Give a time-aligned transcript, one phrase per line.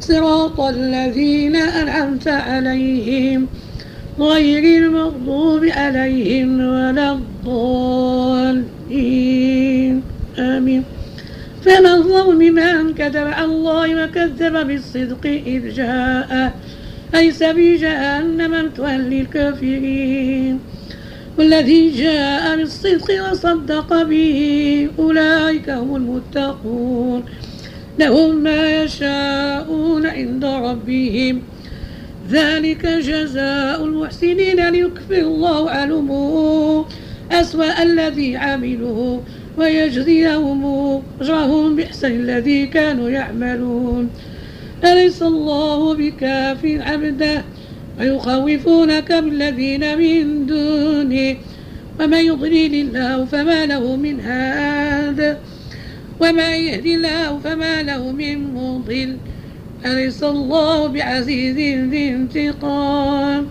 [0.00, 3.46] صراط الذين أنعمت عليهم
[4.20, 8.68] غير المغضوب عليهم ولا الضالين.
[10.38, 10.84] آمين.
[11.64, 16.52] فما الظلم من كذب على الله وكذب بالصدق إذ جاء.
[17.14, 20.58] ليس في جهنم مثوى للكافرين.
[21.38, 27.22] والذي جاء بالصدق وصدق به أولئك هم المتقون.
[27.98, 31.42] لهم ما يشاءون عند ربهم.
[32.30, 36.84] ذلك جزاء المحسنين ليكفر الله عنهم
[37.32, 39.20] أسوأ الذي عملوا
[39.58, 40.62] ويجزيهم
[41.20, 44.10] أجرهم بإحسن الذي كانوا يعملون.
[44.84, 47.42] أليس الله بكاف عبده؟
[48.00, 51.36] ويخوفونك بالذين من دونه؟
[52.00, 55.38] ومن يضلل الله فما له من هاد.
[56.20, 59.16] وما يهدي الله فما له من مضل.
[59.86, 61.56] أليس الله بعزيز
[61.90, 63.46] ذي انتقام.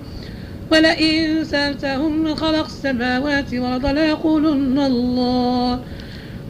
[0.71, 5.79] ولئن سألتهم من خلق السماوات والأرض ليقولن الله.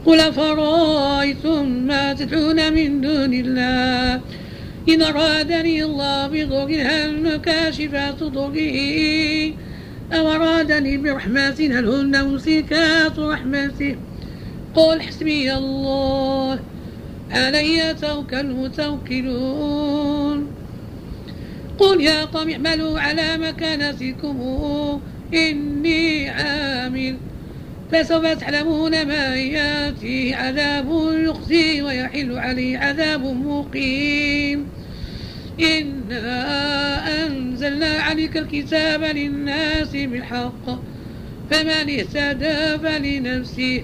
[0.05, 4.21] قل فرأيتم ما تدعون من دون الله؟
[4.89, 8.67] إن أرادني الله بضر هل كاشفات ضره
[10.13, 13.95] أو أرادني برحمة هل هن ممسكات رحمته؟
[14.77, 16.59] قل حسبي الله.
[17.31, 18.87] علي توكل المتوكلون
[21.79, 24.37] قل يا قوم اعملوا على مكانتكم.
[25.33, 27.17] إني عامل.
[27.91, 30.33] فسوف تعلمون ما يأتي.
[30.33, 34.67] عذاب يخزي ويحل عليه عذاب مقيم.
[35.59, 40.65] إنا أنزلنا عليك الكتاب للناس بالحق.
[41.51, 43.83] فمن اهتدى فلنفسه.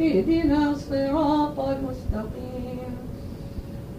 [0.00, 2.92] اهدنا الصراط المستقيم.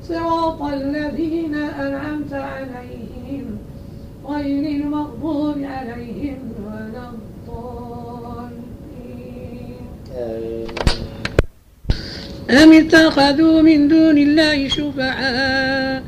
[0.03, 3.58] صراط الذين أنعمت عليهم
[4.28, 7.88] غير المغضوب عليهم ولا الضالين.
[12.50, 16.03] أم اتخذوا من دون الله شفعاء؟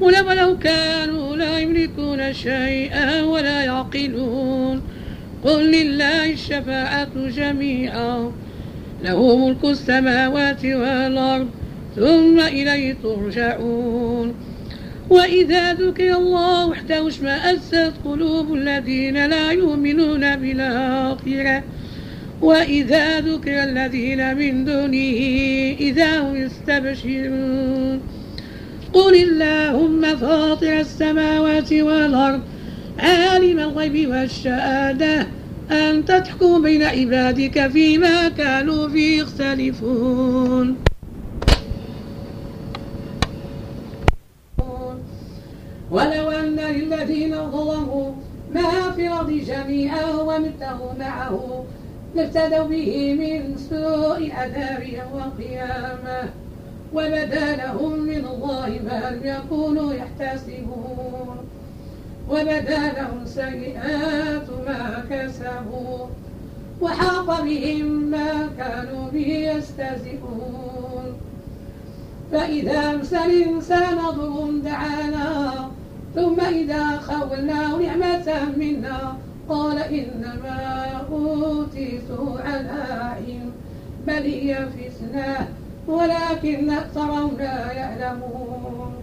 [0.00, 4.82] قل ولو كانوا لا يملكون شيئا ولا يعقلون؟
[5.44, 8.32] قل لله الشفاعة جميعا.
[9.04, 11.48] له ملك السماوات والأرض
[11.96, 14.34] ثم إليه ترجعون.
[15.10, 21.62] وإذا ذكر الله وحده اشمأزت قلوب الذين لا يؤمنون بالآخرة.
[22.42, 25.20] وإذا ذكر الذين من دونه
[25.80, 28.00] إذا هم يستبشرون.
[28.92, 32.40] قل اللهم فاطر السماوات والأرض
[32.98, 35.26] عالم الغيب والشهادة.
[35.72, 40.76] أنت تحكم بين عبادك فيما كانوا فيه يختلفون.
[45.90, 48.12] ولو أن للذين ظلموا
[48.54, 51.64] ما في الأرض جميعا ومثله معه
[52.14, 56.30] لافتدوا به من سوء عذاب يوم القيامة.
[56.94, 61.31] وبدأ لهم من الله ما لم يكونوا يحتسبون.
[62.32, 66.06] وبدا لهم سيئات ما كسبوا
[66.80, 71.16] وحاق بهم ما كانوا به يستهزئون
[72.32, 75.52] فإذا مس الإنسان ضر دعانا
[76.14, 79.16] ثم إذا خولناه نعمة منا
[79.48, 83.52] قال إنما أوتيته على علم
[84.06, 85.48] بل هي فتنة
[85.88, 89.01] ولكن أكثرهم لا يعلمون.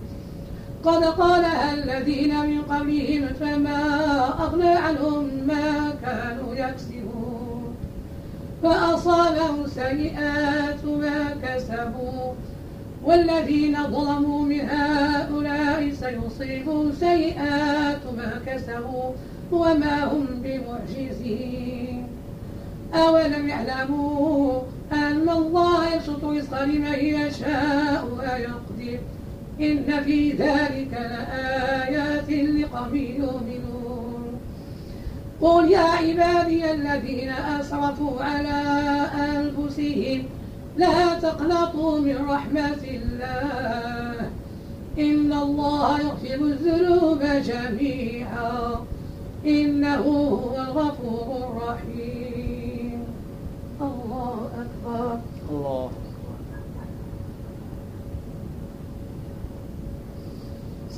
[0.86, 3.84] قد قالها الذين من قبلهم فما
[4.44, 7.76] أغنى عنهم ما كانوا يكسبون.
[8.64, 12.34] فأصابهم سيئات ما كسبوا.
[13.04, 19.12] والذين ظلموا من هؤلاء سيصيبهم سيئات ما كسبوا
[19.52, 22.08] وما هم بمعجزين.
[22.94, 24.62] أولم يعلموا
[24.94, 29.00] أن الله يبسط رزق لمن يشاء ويقدر.
[29.60, 34.40] إن في ذلك لآيات لقوم يؤمنون.
[35.42, 38.62] قل يا عبادي الذين أسرفوا على
[39.16, 40.24] أنفسهم
[40.78, 44.30] لا تقنطوا من رحمة الله.
[45.00, 48.86] إن الله يغفر الذنوب جميعا
[49.46, 53.00] إنه هو الغفور الرحيم.
[53.82, 55.20] الله أكبر.
[55.50, 55.92] الله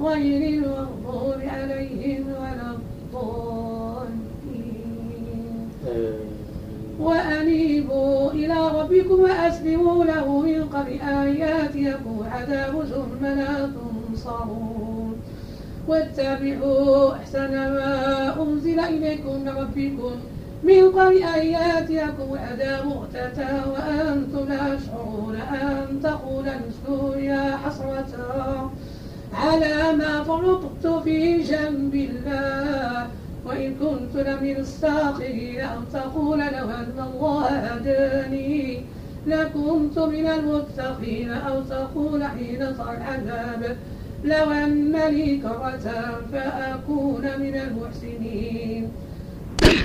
[0.00, 3.92] غير المغضوب عليهم ولا الضالين.
[7.00, 15.16] وأنيبوا إلى ربكم وأسلموا له من قبل أن يأتيكم عذاب ثم لا تنصرون.
[15.88, 20.12] واتبعوا أحسن ما أنزل إليكم من ربكم
[20.62, 26.82] من قبل أن يأتيكم العذاب بغتة وأنتم لا تشعرون أن تقول نفس
[27.16, 28.70] يا حسرة.
[29.34, 33.06] على ما فرطت في جنب الله.
[33.46, 38.80] وإن كنت لمن الساخرين أن تقول لو أن الله هداني
[39.26, 41.30] لكنت من المتقين.
[41.30, 43.76] أو تقول حين ترى العذاب
[44.24, 48.92] لو أن لي كرة فأكون من المحسنين.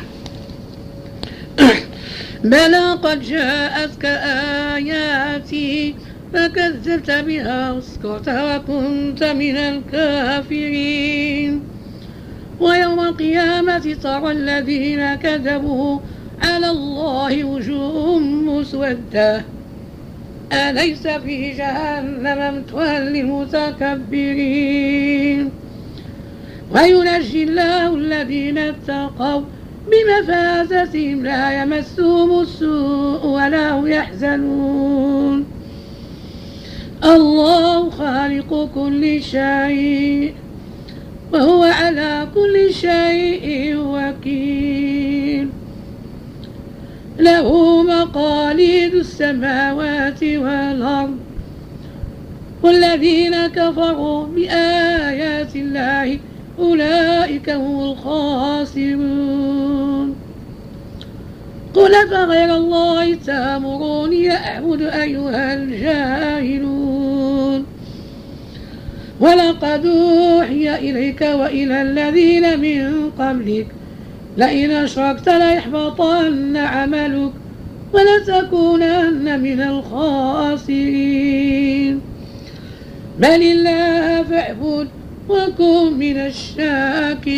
[2.44, 4.06] بلى قد جاءتك
[4.76, 5.96] آياتي
[6.34, 11.62] فكذبت بها واسكت وكنت من الكافرين.
[12.60, 16.00] ويوم القيامة ترى الذين كذبوا
[16.44, 19.46] على الله وجوه مسودة.
[20.54, 25.52] أليس في جهنم مثوى للمتكبرين؟
[26.72, 29.42] وينجي الله الذين اتقوا
[29.92, 35.46] بمفازتهم لا يمسهم السوء ولا هم يحزنون.
[37.04, 40.34] الله خالق كل شيء
[41.34, 45.50] وهو على كل شيء وكيل.
[47.20, 51.18] له مقاليد السماوات والأرض
[52.64, 56.20] والذين كفروا بآيات الله
[56.60, 59.18] أولئك هم الخاسرون.
[61.78, 66.98] قل فغير الله تأمروني أعبد أيها الجاهلون.
[69.20, 73.68] ولقد أوحي إليك وإلى الذين من قبلك.
[74.38, 77.32] لئن أشركت ليحبطن عملك
[77.94, 81.08] ولتكونن من الخاسرين.
[83.20, 84.88] بل الله فاعبد
[85.30, 87.38] وكن من الشاكرين.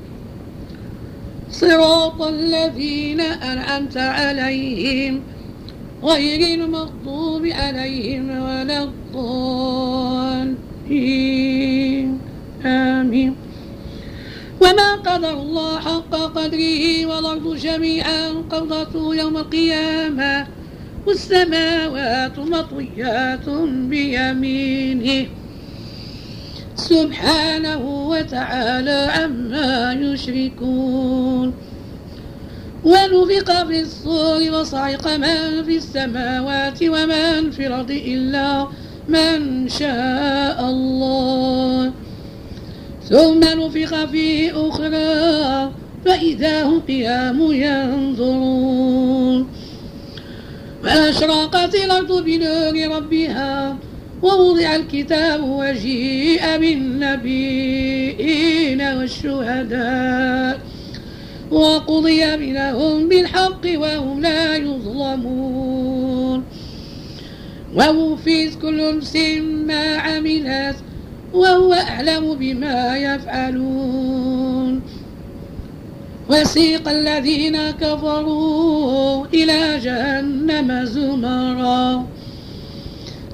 [1.51, 5.21] صراط الذين أنعمت عليهم
[6.03, 10.61] غير المغضوب عليهم ولا الضالين.
[12.65, 13.35] آمين.
[14.61, 20.47] وما قدر الله حق قدره والأرض جميعا قبضته يوم القيامة
[21.07, 23.49] والسماوات مطويات
[23.89, 25.40] بيمينه.
[26.81, 31.53] سبحانه وتعالى عما يشركون.
[32.83, 38.67] ونفق في الصور وصعق من في السماوات ومن في الأرض إلا
[39.09, 41.91] من شاء الله.
[43.09, 45.71] ثم نفخ فيه أخرى
[46.05, 49.47] فإذا هم قيام ينظرون.
[50.83, 53.77] وأشرقت الأرض بنور ربها
[54.23, 58.01] ووضع الكتاب وجيء بالنبيين
[58.81, 60.59] والشهداء
[61.51, 66.43] وقضي بينهم بالحق وهم لا يظلمون.
[67.75, 69.15] ووفيت كل نفس
[69.67, 70.75] ما عملت
[71.33, 74.81] وهو أعلم بما يفعلون.
[76.29, 82.05] وسيق الذين كفروا إلى جهنم زمرا.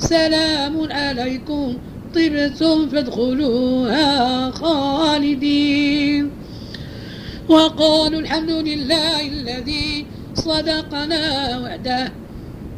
[0.00, 1.76] سلام عليكم.
[2.14, 6.30] طبتم فادخلوها خالدين.
[7.48, 12.12] وقالوا الحمد لله الذي صدقنا وعده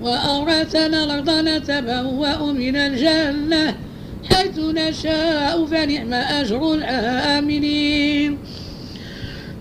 [0.02, 3.74] وأورثنا الأرض نتبوأ من الجنة
[4.30, 8.38] حيث نشاء فنعم أجر العاملين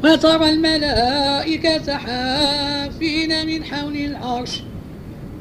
[0.04, 4.50] وترى الملائكة حافين من حول العرش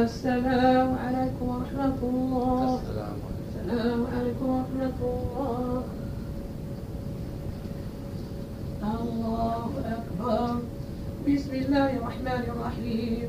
[0.00, 5.82] السلام عليكم ورحمة الله السلام عليكم ورحمة الله.
[8.80, 10.56] الله أكبر.
[11.28, 13.28] بسم الله الرحمن الرحيم.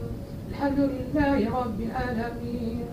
[0.50, 2.86] الحمد لله رب العالمين.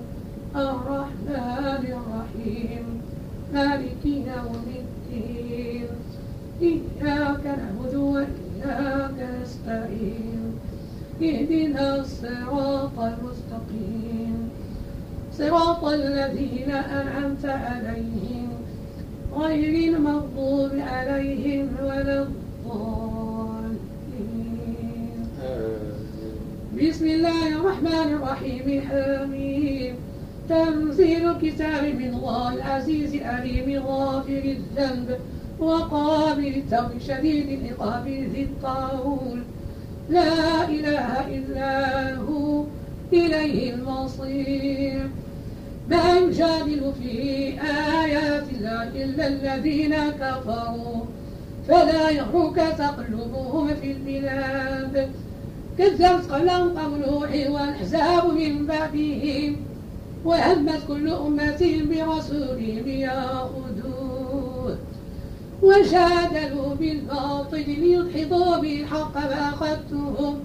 [0.56, 2.84] الرحمن الرحيم.
[3.54, 3.87] مالك
[16.68, 18.48] الذين أنعمت عليهم
[19.34, 23.68] غير المغضوب عليهم ولا الضالين.
[26.82, 28.82] بسم الله الرحمن الرحيم.
[28.88, 29.94] حميم.
[30.48, 35.18] تنزيل الكتاب من الله العزيز العليم غافر الذنب
[35.60, 39.42] وقابل التوب شديد العقاب ذي الطول.
[40.10, 42.64] لا إله إلا هو
[43.12, 45.10] إليه المصير.
[45.90, 47.12] ما يجادل في
[48.02, 51.04] آيات الله إلا الذين كفروا.
[51.68, 55.10] فلا يغرك تقلبهم في البلاد
[55.78, 59.56] كذبت قبلهم قوم نوح والأحزاب من بعدهم
[60.24, 64.78] وهمت كل أمة برسولهم ليأخذوه
[65.62, 70.38] وجادلوا بالباطل ليدحضوا بالحق فأخذتهم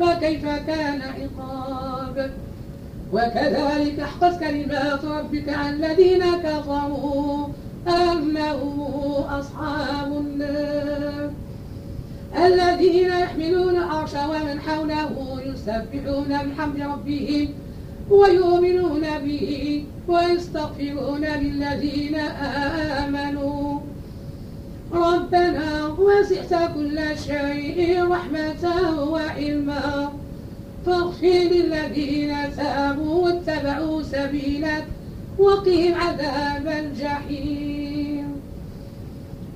[0.00, 2.30] فكيف كان عقاب؟
[3.12, 7.46] وكذلك حقت كلمات ربك عن الذين كفروا
[7.88, 8.80] أنهم
[9.28, 11.30] أصحاب النار.
[12.46, 17.48] الذين يحملون العرش ومن حوله يسبحون بحمد ربهم
[18.10, 22.14] ويؤمنون به ويستغفرون للذين
[23.04, 23.78] آمنوا.
[24.92, 28.64] ربنا وسعت كل شيء رحمة
[29.12, 30.12] وعلما.
[30.86, 34.86] فاغفر للذين تابوا واتبعوا سبيلك
[35.38, 38.40] وقهم عذاب الجحيم.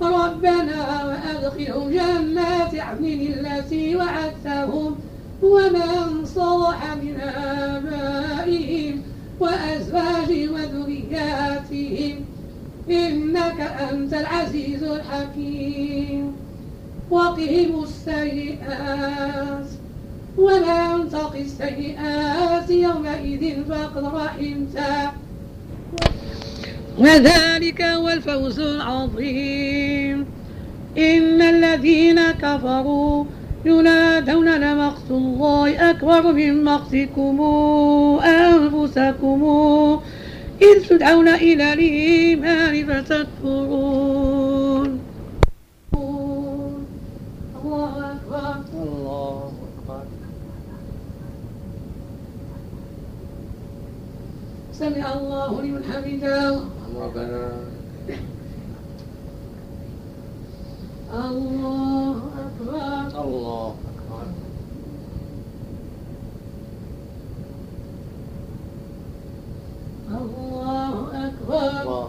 [0.02, 4.96] ربنا وأدخلهم جنات عدن التي وعدتهم
[5.42, 9.02] ومن صلح من آبائهم
[9.40, 12.24] وأزواجهم وذرياتهم.
[12.90, 16.32] إنك أنت العزيز الحكيم.
[17.10, 19.66] وقهم السيئات.
[20.38, 25.10] ولا تق السيئات يومئذ فقد رحمته
[26.98, 30.26] وذلك هو الفوز العظيم.
[30.98, 33.24] إن الذين كفروا
[33.64, 37.40] ينادون لمقت الله أكبر من مقتكم
[38.24, 39.42] أنفسكم.
[40.62, 45.00] إذ تدعون إلى الإيمان فتكفرون
[47.64, 49.03] الله أكبر.
[54.78, 56.60] سمع الله لمن حمده.
[56.98, 57.44] ربنا.
[61.14, 63.22] الله أكبر.
[63.24, 64.26] الله أكبر.
[70.10, 70.94] الله
[71.26, 71.82] أكبر.
[71.82, 72.08] الله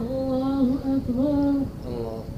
[0.00, 1.54] الله أكبر.
[1.86, 2.37] الله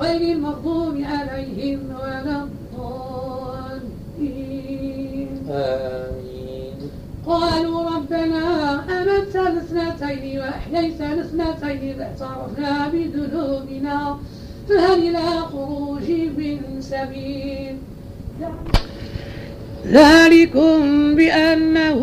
[0.00, 3.90] غير المغضوب عليهم ولا الضالين.
[5.50, 6.36] آمين.
[7.26, 14.16] قالوا ربنا أمتنا اثنتين وأحييتنا اثنتين فاعترفنا بذنوبنا
[14.68, 17.76] فهل إلى خروج من سبيل
[19.86, 22.00] ذلكم بأنه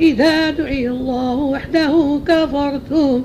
[0.00, 3.24] إذا دعي الله وحده كفرتم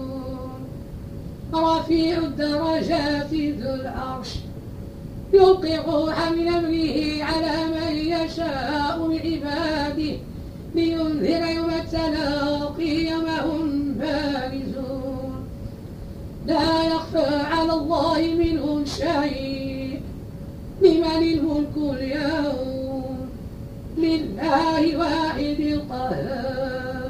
[1.53, 4.29] رفيع الدرجات ذو العرش
[5.33, 10.17] الروح من أمره على من يشاء من عباده
[10.75, 15.45] لينذر يوم التلاقي يوم هم بارزون
[16.45, 20.01] لا يخفى على الله منهم شيء
[20.81, 23.29] لمن الملك اليوم
[23.97, 27.00] لله واحد القهار.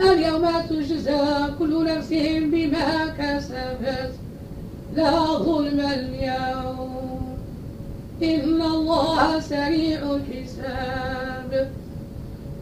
[0.00, 1.20] اليوم تجزى
[1.58, 2.08] كل نفس
[2.52, 4.12] بما كسبت.
[4.96, 7.38] لا ظلم اليوم.
[8.22, 11.70] إن الله سريع الحساب.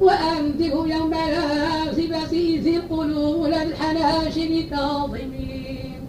[0.00, 6.00] وأنذر يوم الآخرة إذ القلوب للحناجر كاظمين.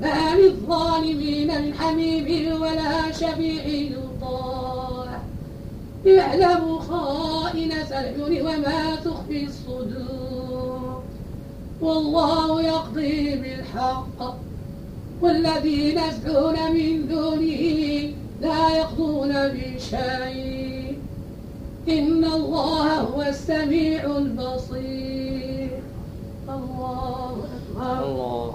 [0.00, 4.99] ما للظالمين من حميم ولا شفيع يطاع
[6.04, 11.02] يعلم خائنة العيون وما تخفي الصدور.
[11.80, 14.36] والله يقضي بالحق.
[15.20, 20.98] والذين يسعون من دونه لا يقضون بشيء.
[21.88, 25.82] إن الله هو السميع البصير.
[26.48, 27.36] الله
[27.76, 28.04] أكبر.
[28.04, 28.54] الله.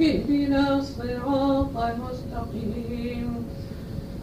[0.00, 3.46] اهدنا الصراط المستقيم.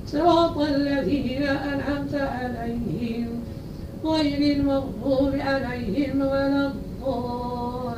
[0.07, 3.43] صراط الذين أنعمت عليهم.
[4.05, 7.89] غير المغضوب عليهم ولا الضالين.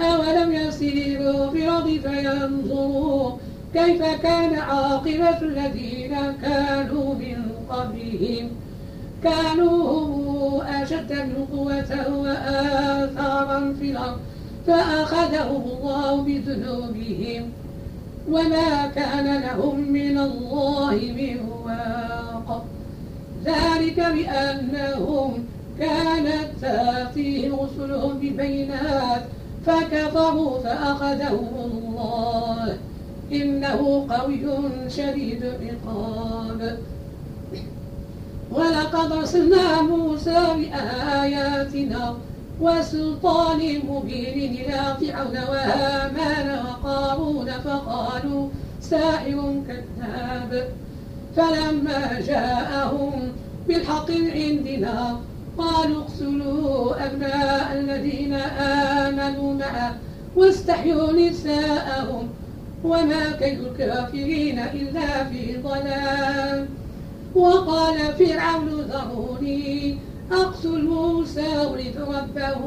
[0.00, 3.32] أولم يسيروا في الأرض فينظروا
[3.74, 8.50] كيف كان عاقبة الذين كانوا من قبلهم.
[9.24, 14.18] كانوا هم أشد من قوة وآثارا في الأرض.
[14.66, 17.52] فأخذهم الله بذنوبهم
[18.30, 22.64] وما كان لهم من الله من واق.
[23.44, 25.44] ذلك بأنهم
[25.78, 29.22] كانت تأتيهم رسلهم ببينات
[29.66, 32.78] فكفروا فأخذهم الله.
[33.32, 34.46] إنه قوي
[34.88, 36.78] شديد العقاب.
[38.52, 42.14] ولقد أرسلنا موسى بآياتنا
[42.60, 48.48] وسلطان مبين إلى فرعون وهامان وقارون فقالوا
[48.80, 50.68] ساحر كذاب.
[51.36, 53.32] فلما جاءهم
[53.68, 55.20] بالحق عندنا
[55.58, 58.34] قالوا اقتلوا أبناء الذين
[59.04, 59.94] آمنوا معه
[60.36, 62.28] واستحيوا نساءهم
[62.84, 66.68] وما كيد الكافرين إلا في ضلال.
[67.34, 69.98] وقال فرعون ذروني
[70.32, 72.60] أقتل موسى ولد ربه.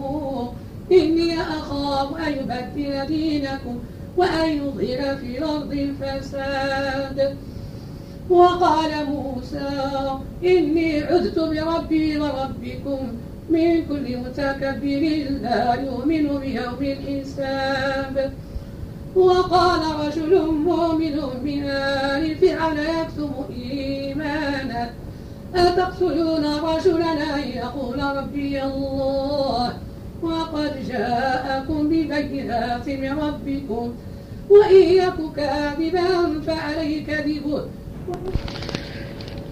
[0.91, 3.79] إني أخاف أن يبدل دينكم
[4.17, 7.37] وأن يظهر في الأرض الفساد.
[8.29, 9.69] وقال موسى
[10.43, 12.99] إني عذت بربي وربكم
[13.49, 15.03] من كل متكبر
[15.41, 18.33] لا يؤمن بيوم الحساب.
[19.15, 23.84] وقال رجل مؤمن من آل فرعون يكتم إيمانه
[25.55, 29.73] أتقتلون رجلا أن يقول ربي الله
[30.21, 33.93] وقد جاءكم ببينات من ربكم
[34.49, 37.65] وإن يك كاذبا فعليه كذبه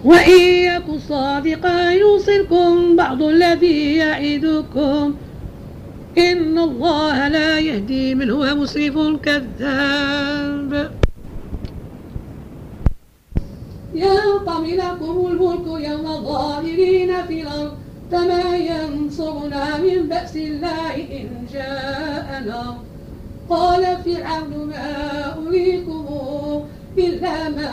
[0.04, 5.14] وإن يك صادقا يوصلكم بعض الذي يعدكم
[6.18, 10.90] إن الله لا يهدي من هو مسرف كذاب
[13.94, 17.72] ينطم لكم الملك يوم الظاهرين في الأرض.
[18.12, 22.76] فما ينصرنا من بأس الله إن جاءنا
[23.48, 26.06] قال فرعون ما أريكم
[26.98, 27.70] إلا ما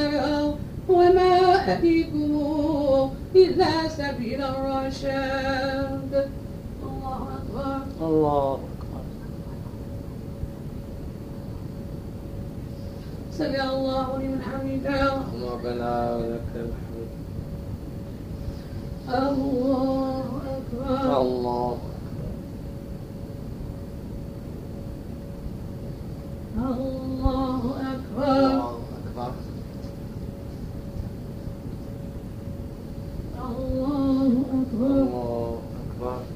[0.00, 0.54] أرى.
[0.88, 6.12] وما أهديكم إلا سبيل الرشاد.
[6.82, 8.06] الله أكبر.
[8.06, 8.58] الله.
[13.36, 15.12] سمع الله لمن حمده.
[15.52, 17.08] ربنا ولك الحمد.
[19.08, 20.24] الله
[20.56, 21.20] أكبر.
[21.20, 21.78] الله
[26.56, 28.26] الله أكبر.
[28.26, 29.32] الله أكبر.
[33.48, 34.96] الله أكبر.
[35.02, 36.35] الله أكبر.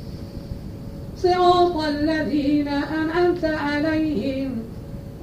[1.23, 4.49] صراط الذين أنعمت عليهم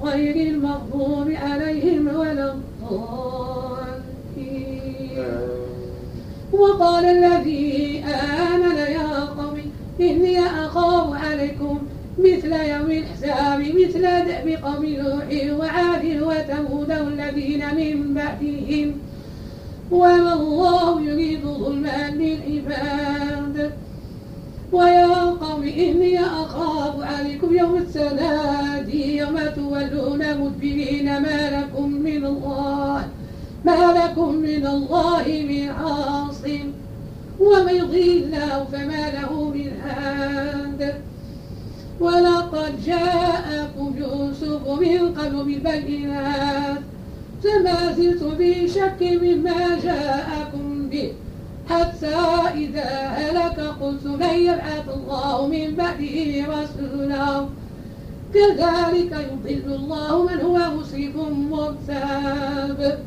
[0.03, 3.59] غير المغضوب عليهم ولا الضالين.
[6.51, 8.03] وقال الذي
[8.53, 9.57] آمن يا قوم
[10.01, 11.79] إني أخاف عليكم
[12.19, 15.27] مثل يوم الحساب مثل دأب قوم نوح
[15.59, 18.93] وعاد وثمود الذين من بعدهم.
[19.91, 23.71] وما الله يريد ظلما للعباد.
[24.71, 33.07] ويا قوم إني أخاف عليكم يوم التناد يوم تولون مدبرين ما لكم من الله
[33.65, 36.71] ما لكم من الله من عاصم
[37.39, 40.93] ومن يضل الله فما له من هاد
[41.99, 46.79] ولقد جاءكم يوسف من قبل بالبينات
[47.43, 51.13] فما زلت في شك مما جاءكم به.
[51.69, 52.15] حتى
[52.55, 57.45] إذا هلك قلت من يبعث الله من بعده رسولا.
[58.33, 59.11] كذلك
[59.47, 61.15] يضل الله من هو مسرف
[61.51, 62.99] مرتاب.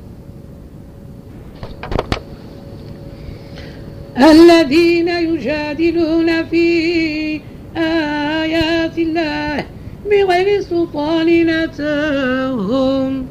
[4.16, 7.40] الذين يجادلون في
[7.76, 9.64] آيات الله
[10.10, 13.26] بغير سلطان أتاهم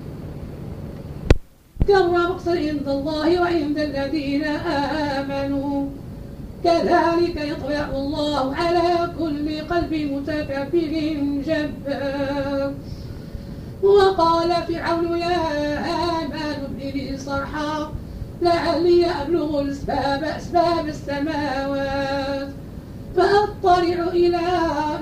[1.88, 5.86] كبر مقصد عند الله وعند الذين آمنوا.
[6.64, 10.92] كذلك يطبع الله على كل قلب متكبر
[11.48, 12.74] جبار.
[13.84, 15.38] وقال فرعون يا
[15.80, 17.92] هامان ابن صرحا
[18.42, 22.50] لعلي أبلغ الأسباب أسباب السماوات.
[23.16, 24.40] فأطلع إلى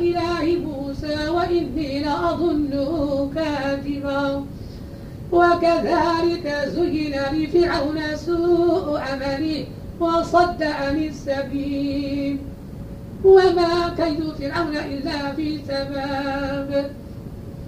[0.02, 4.46] إله موسى وإني لأظنه كاذبا.
[5.32, 9.66] وكذلك زين لفرعون سوء عمله
[10.00, 12.38] وصد عن السبيل.
[13.24, 16.92] وما كيد فرعون إلا في تباب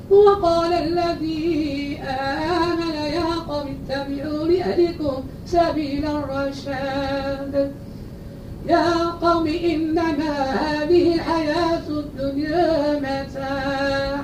[0.09, 7.71] وقال الذي آمن يا قوم اتبعوا لأهلكم سبيل الرشاد.
[8.67, 14.23] يا قوم إنما هذه الحياة الدنيا متاع.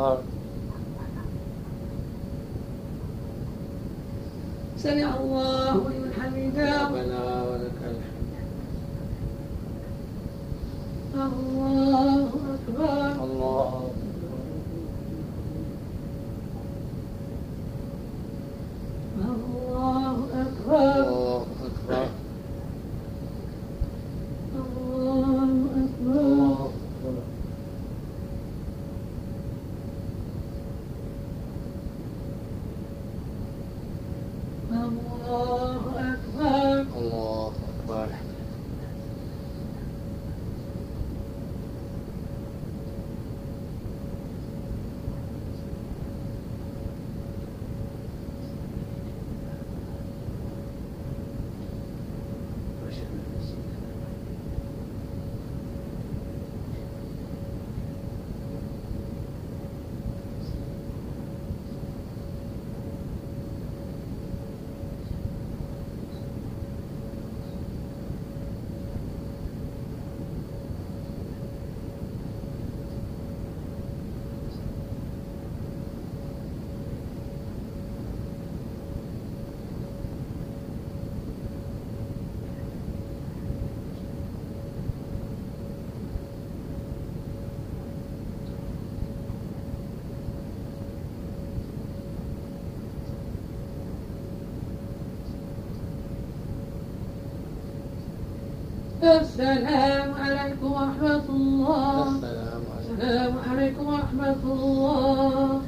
[0.00, 0.22] أكبر
[4.76, 6.88] سمع الله لمن حمده.
[6.88, 8.30] ربنا ولك الحمد.
[11.14, 13.24] الله أكبر.
[13.24, 13.90] الله
[99.30, 102.08] السلام عليكم ورحمة الله.
[102.10, 103.84] السلام عليكم.
[103.86, 105.60] ورحمة الله.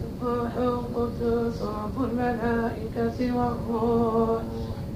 [0.00, 0.52] سبح
[0.96, 4.42] قدوس رب الملائكة والروح.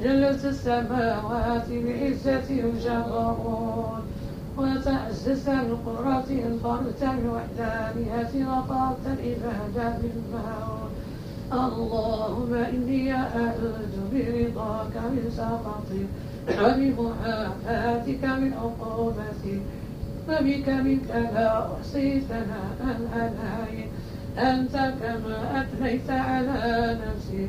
[0.02, 4.04] جلت السماوات بعزة الجبروت
[4.58, 10.77] وتعزز القرة انفرت الوحدانية وطارت العبادة بالموت
[11.52, 16.08] اللهم إني أعوذ برضاك من سخطك
[16.60, 19.60] وبمعافاتك من عقوبتك
[20.28, 23.88] وبك منك لا أحصي ثناء عليك
[24.38, 27.48] أنت كما أثنيت على نفسي.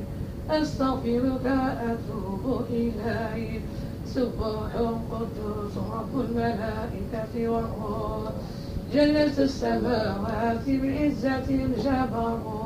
[0.49, 3.61] أستغفرك وأتوب إليك.
[4.05, 4.71] سبح
[5.11, 8.31] قدوس رب الملائكة والروح.
[8.93, 12.58] جلت السماوات بعزة الجبروت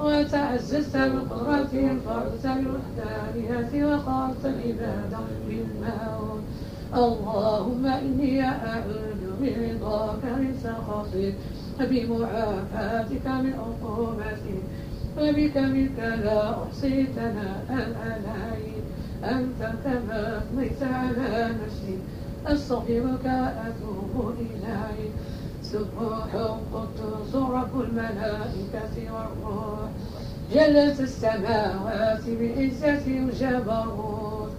[0.00, 6.42] وتعززت بقدرة فرت الوحدانية وقرت العبادة بالموت.
[6.94, 11.34] اللهم إني أعوذ برضاك من سخطك
[11.80, 14.62] وبمعافاتك من عقوبتك
[15.18, 17.66] وبك منك لا أحصي ثناء
[18.40, 18.84] عليك
[19.24, 21.98] أنت كما أثنيت على نفسي
[22.46, 25.12] أستغفرك وأتوب إليك.
[25.72, 26.30] سبوح
[26.72, 29.88] قدوس رب الملائكة والروح.
[30.54, 34.50] جلت السماوات بعزة الجبروت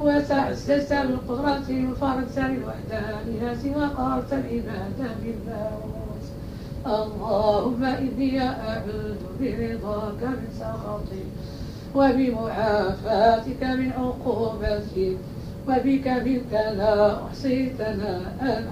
[0.00, 6.24] وتعززت بالقدرة وفرت الوحدانية وقارت العبادة بالموت
[6.86, 11.28] اللهم إني أعوذ برضاك من سخطك
[11.94, 15.16] وبمعافاتك من عقوبتك
[15.68, 18.64] وبك منك لا أحصي ثناء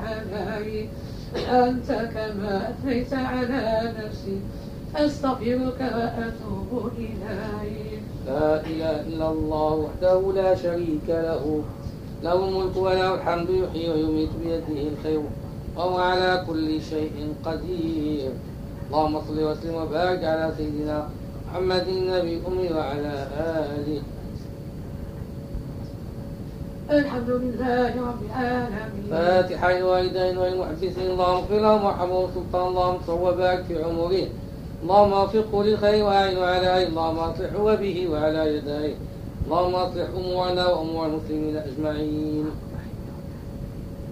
[0.48, 0.88] عليك
[1.34, 4.40] أنت كما أثنيت على نفسي
[4.96, 8.02] أستغفرك وأتوب إليك.
[8.26, 11.62] لا إله إلا الله وحده لا شريك له
[12.22, 15.22] له الملك وله الحمد يحيي ويميت بيده الخير
[15.76, 18.30] وهو على كل شيء قدير.
[18.86, 21.08] اللهم صل وسلم وبارك على سيدنا
[21.48, 24.02] محمد النبي الأمي وعلى آله.
[26.90, 29.10] الحمد لله رب العالمين.
[29.10, 32.28] فاتحة للوالدين والمحدثين اللهم اغفر لهم وارحمهم.
[32.34, 34.26] سلطان اللهم صل وبارك في عمره
[34.82, 36.88] اللهم وفقه للخير وأعينه على عين.
[36.88, 38.94] اللهم أصلحه وبه وعلى يديه.
[39.46, 42.46] اللهم أصلح أمورنا وأمور المسلمين أجمعين.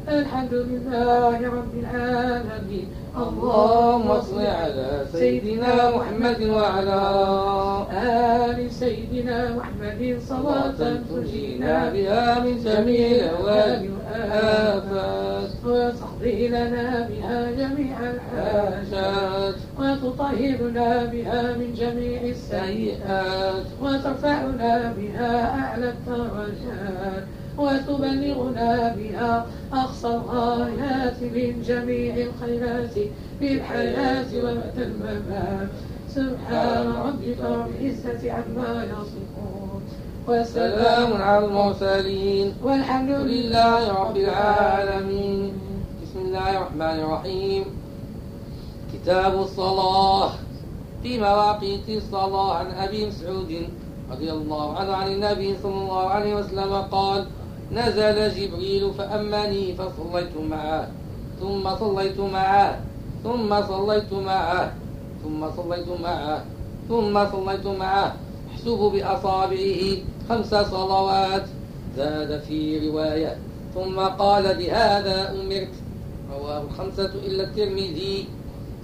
[0.09, 2.89] الحمد لله رب العالمين.
[3.17, 7.01] اللهم صل على سيدنا محمد وعلى
[7.93, 10.75] آل سيدنا محمد صلاة
[11.11, 15.51] تنجينا بها من جميع الأهوال والآفات.
[15.65, 19.55] وتقضي لنا بها جميع الحاجات.
[19.79, 23.67] وتطهرنا بها من جميع السيئات.
[23.83, 27.25] وترفعنا بها أعلى الدرجات.
[27.59, 32.95] وتبلغنا بها أقصى الغايات من جميع الخيرات
[33.39, 35.69] في الحياة وبعد الممات
[36.09, 39.83] سبحان ربك رب العزة عما يصفون.
[40.29, 42.55] وسلام على المرسلين.
[42.63, 45.53] والحمد الحمد لله رب العالمين.
[46.03, 47.65] بسم الله الرحمن الرحيم.
[48.93, 50.31] كتاب الصلاة.
[51.03, 53.69] في مواقيت الصلاة عن أبي مسعود
[54.11, 57.27] رضي الله عنه عن النبي صلى الله عليه وسلم قال
[57.73, 60.89] نزل جبريل فأمني فصليت معه
[61.41, 62.81] ثم صليت معه
[63.25, 64.73] ثم صليت معه
[65.25, 66.45] ثم صليت معه
[66.89, 68.17] ثم صليت معه.
[68.53, 69.97] احسب بأصابعه
[70.29, 71.47] خمس صلوات.
[71.97, 73.37] زاد في رواية
[73.75, 75.75] ثم قال بهذا أمرت.
[76.33, 78.27] رواه الخمسة إلا الترمذي.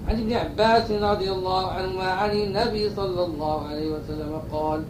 [0.08, 4.82] عن ابن عباس رضي الله عنهما عن النبي صلى الله عليه وسلم قال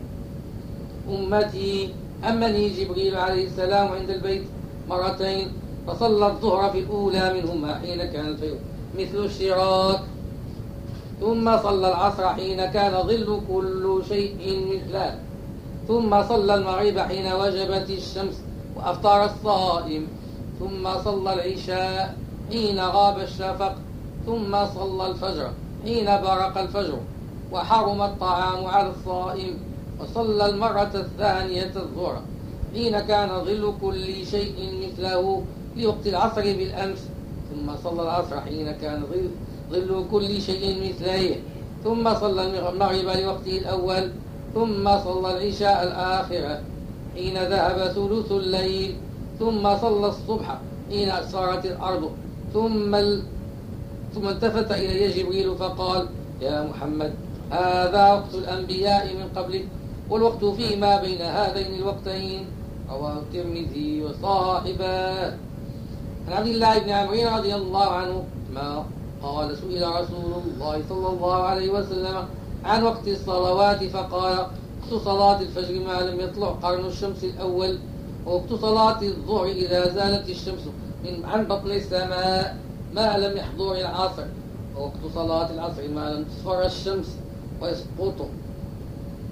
[1.11, 1.95] أمتي
[2.28, 4.42] أمني جبريل عليه السلام عند البيت
[4.88, 5.48] مرتين
[5.86, 8.58] فصلى الظهر في الأولى منهما حين كان الفجر
[8.98, 10.00] مثل الشراك.
[11.20, 14.36] ثم صلى العصر حين كان ظل كل شيء
[14.70, 15.18] مثله
[15.88, 18.40] ثم صلى المغرب حين وجبت الشمس
[18.76, 20.06] وأفطر الصائم.
[20.60, 22.16] ثم صلى العشاء
[22.50, 23.74] حين غاب الشفق.
[24.26, 25.50] ثم صلى الفجر
[25.84, 26.98] حين برق الفجر
[27.52, 29.58] وحرم الطعام على الصائم.
[30.01, 32.22] وصلى المرة الثانية الظهر
[32.74, 35.42] حين كان ظل كل شيء مثله
[35.76, 36.98] لوقت العصر بالأمس.
[37.51, 39.28] ثم صلى العصر حين كان ظل,
[39.70, 41.36] ظل كل شيء مثله.
[41.84, 44.11] ثم صلى المغرب لوقته الأول
[44.55, 46.61] ثم صلى العشاء الآخرة
[47.14, 48.96] حين ذهب ثلث الليل.
[49.38, 50.59] ثم صلى الصبح
[50.90, 52.11] حين صارت الأرض.
[52.55, 53.22] ثم ال...
[54.14, 56.07] ثم التفت إلي جبريل فقال
[56.40, 57.12] يا محمد
[57.51, 59.66] هذا وقت الأنبياء من قبلك.
[60.11, 62.46] والوقت فيما بين هذين الوقتين.
[62.90, 65.26] رواه الترمذي وصاحبه.
[66.28, 68.84] عن عبد الله بن عمرو رضي الله عنه ما
[69.22, 72.24] قال سئل رسول الله صلى الله عليه وسلم
[72.64, 77.78] عن وقت الصلوات فقال وقت صلاة الفجر ما لم يطلع قرن الشمس الأول
[78.26, 80.64] ووقت صلاة الظهر إذا زالت الشمس
[81.04, 82.56] من عن بطن السماء
[82.94, 84.24] ما لم يحضر العصر
[84.76, 87.06] ووقت صلاة العصر ما لم تصفر الشمس
[87.62, 88.28] ويسقط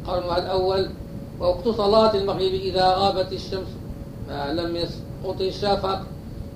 [0.09, 0.91] قرنها الأول
[1.41, 3.69] ووقت صلاة المغرب إذا غابت الشمس
[4.29, 6.01] ما لم يسقط الشفق.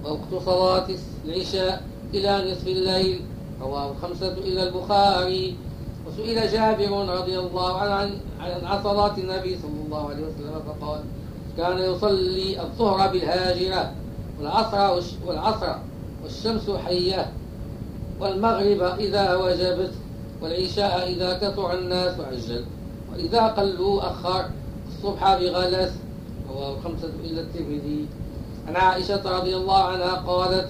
[0.04, 0.88] ووقت صلاة
[1.24, 1.82] العشاء
[2.14, 3.20] إلى نصف الليل
[3.60, 5.56] رواه الخمسة إلى البخاري.
[6.06, 11.00] وسئل جابر رضي الله عنه عن صلاة النبي صلى الله عليه وسلم فقال
[11.56, 13.92] كان يصلي الظهر بالهاجرة
[14.38, 15.74] والعصر والعصر
[16.22, 17.32] والشمس حية
[18.20, 19.92] والمغرب إذا وجبت
[20.42, 22.64] والعشاء إذا كثر الناس وعجل
[23.12, 24.44] وإذا قلوا أخر
[24.88, 25.92] الصبح بغلس
[26.50, 28.06] رواه الخمسة إلا الترمذي.
[28.68, 30.68] عن عائشة رضي الله عنها قالت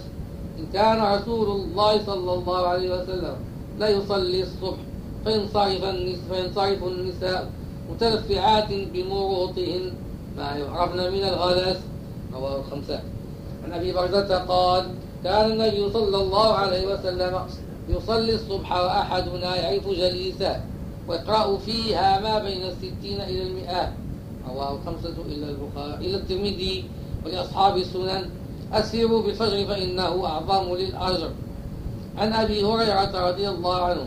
[0.59, 3.37] إن كان رسول الله صلى الله عليه وسلم
[3.79, 4.79] لا يصلي الصبح
[5.25, 7.51] فينصرف النساء, فينصرف النساء
[7.91, 9.93] متلفعات بمروطهن
[10.37, 11.79] ما يعرفن من الغلس.
[12.35, 13.01] رواه الخمسة
[13.65, 14.91] عن أبي بردة قال
[15.25, 17.41] كان النبي صلى الله عليه وسلم
[17.89, 20.61] يصلي الصبح وأحدنا يعرف جليسه.
[21.09, 23.93] ويقرأ فيها ما بين الستين إلى المئة.
[24.49, 26.85] رواه الخمسة إلى البخاري إلى الترمذي
[27.25, 28.31] ولأصحاب السنن.
[28.73, 31.31] أسيروا بالفجر فإنه أعظم للأجر.
[32.19, 34.07] عن أبي هريرة رضي الله عنه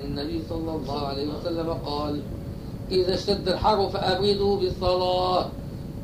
[0.00, 2.22] عن النبي صلى الله عليه وسلم قال
[2.90, 5.46] إذا اشتد الحر فأبردوا بالصلاة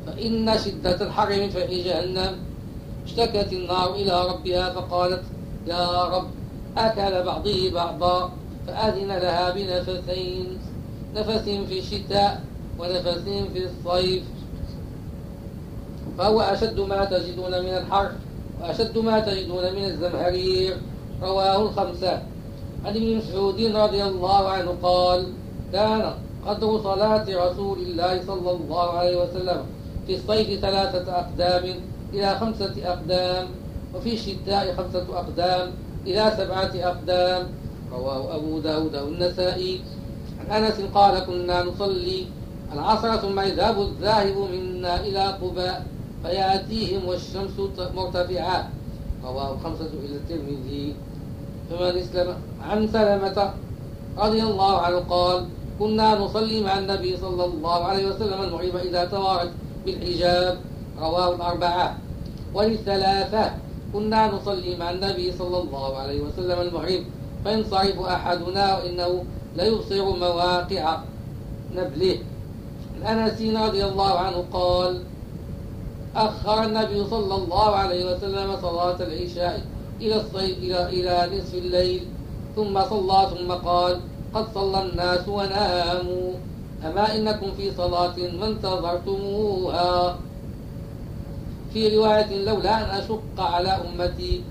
[0.07, 2.35] فإن شدة الحر من فحش جهنم
[3.05, 5.23] اشتكت النار إلى ربها فقالت
[5.67, 6.27] يا رب
[6.77, 8.31] أكل بعضه بعضا؟
[8.67, 10.59] فأذن لها بنفسين
[11.15, 12.41] نفس في الشتاء
[12.79, 14.23] ونفس في الصيف.
[16.17, 18.11] فهو أشد ما تجدون من الحر
[18.61, 20.77] وأشد ما تجدون من الزمهرير.
[21.21, 22.21] رواه الخمسة.
[22.85, 25.27] عن ابن مسعود رضي الله عنه قال
[25.73, 26.13] كان
[26.47, 29.65] قدر صلاة رسول الله صلى الله عليه وسلم
[30.07, 31.75] في الصيف ثلاثة أقدام
[32.13, 33.47] إلى خمسة أقدام
[33.95, 35.71] وفي الشتاء خمسة أقدام
[36.05, 37.47] إلى سبعة أقدام.
[37.93, 39.81] رواه أبو داود والنسائي.
[40.49, 42.25] عن أنس قال كنا نصلي
[42.73, 45.85] العصر ثم يذهب الذاهب منا إلى قباء
[46.23, 47.55] فيأتيهم والشمس
[47.95, 48.69] مرتفعة.
[49.23, 50.95] رواه الخمسة إلى الترمذي.
[51.69, 53.53] فمن اسلم عن سلمة
[54.17, 55.45] رضي الله عنه قال
[55.79, 59.51] كنا نصلي مع النبي صلى الله عليه وسلم المغرب إذا توارت
[59.85, 60.57] بالحجاب.
[60.99, 61.97] رواه الأربعة.
[62.53, 63.51] وللثلاثة
[63.93, 67.03] كنا نصلي مع النبي صلى الله عليه وسلم المغرب
[67.43, 69.23] فينصرف أحدنا وإنه
[69.55, 70.97] ليبصر مواقع
[71.75, 72.17] نبله.
[73.07, 75.03] أنس رضي الله عنه قال
[76.15, 79.65] أخر النبي صلى الله عليه وسلم صلاة العشاء
[80.01, 82.01] إلى الصيف إلى إلى نصف الليل
[82.55, 83.99] ثم صلى ثم قال
[84.33, 86.33] قد صلى الناس وناموا.
[86.85, 90.17] أما إنكم في صلاة ما انتظرتموها
[91.73, 94.43] في رواية لولا أن أشق على أمتي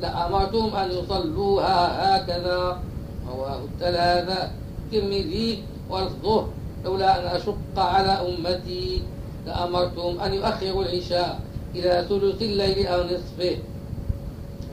[0.00, 1.78] لأمرتهم أن يصلوها
[2.16, 2.80] هكذا.
[3.28, 4.50] رواه الثلاثة
[4.84, 6.48] الترمذي والظهر
[6.84, 9.02] لولا أن أشق على أمتي.
[9.46, 11.40] لأمرتهم أن يؤخروا العشاء
[11.74, 13.56] إلى ثلث الليل أو نصفه.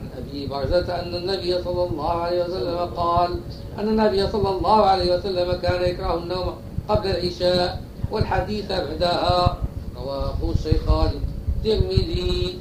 [0.00, 3.30] عن أبي برزة أن النبي صلى الله عليه وسلم قال
[3.78, 6.54] أن النبي صلى الله عليه وسلم كان يكره النوم
[6.88, 9.58] قبل العشاء والحديث بعدها.
[9.96, 11.10] رواه الشيخان
[11.56, 12.58] الترمذي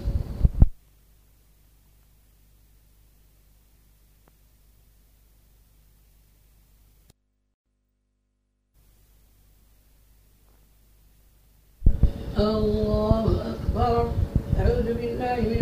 [12.37, 14.11] الله أكبر
[14.59, 15.61] أعوذ بالله من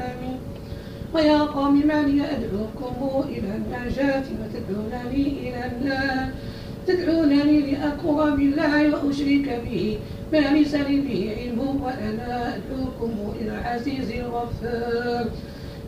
[0.00, 0.38] آمين
[1.14, 6.28] ويا قوم من يدعوكم إلى النجاة وتدعونني إلى النار.
[6.86, 9.98] تدعونني لأكفر بالله وأشرك به.
[10.32, 15.26] ما ليس لي به علم وأنا أدعوكم إلى العزيز الغفار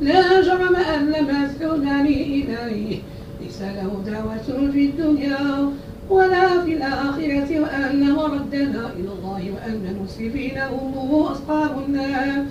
[0.00, 2.98] لا جرم أن لم تدعونني إليه.
[3.40, 5.72] ليس له دعوة في الدنيا.
[6.10, 12.44] ولا في الآخرة وأن مردنا إلى الله وأن المسرفين هم أصحاب النار.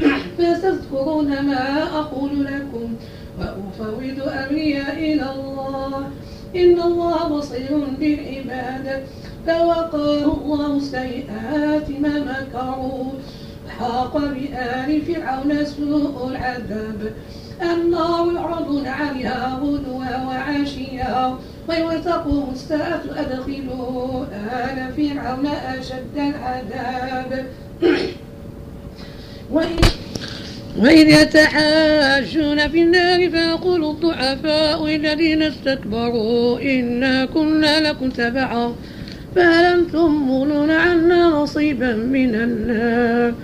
[0.38, 2.94] فستذكرون ما أقول لكم
[3.38, 5.98] وأفوض أمري إلى الله.
[6.56, 9.06] إن الله بصير بالعباد.
[9.46, 13.12] فوقاه الله سيئات ما مكروا.
[13.78, 17.12] حاق بآل فرعون سوء العذاب.
[17.62, 21.38] النار يعرضون عليها غدوا وعشيا
[21.68, 27.46] ويوم تقوم الساعة أدخلوا آل فرعون أشد العذاب.
[30.78, 38.74] وإذ يتحاجون في النار فيقول الضعفاء الذين استكبروا إنا كنا لكم تبعا
[39.36, 43.34] فهل أنتم مغنون عنا نصيبا من النار؟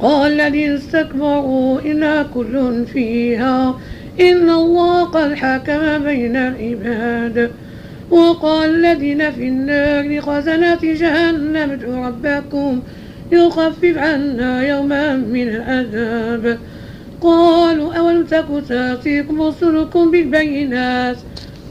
[0.00, 3.78] قال الذين استكبروا إنا كل فيها
[4.20, 7.50] إن الله قد حكم بين العباد
[8.10, 12.82] وقال الذين في النار خزنة جهنم ادعوا ربكم
[13.32, 16.58] يخفف عنا يوما من العذاب
[17.20, 21.16] قالوا أولم تك تأتيكم رسلكم بالبينات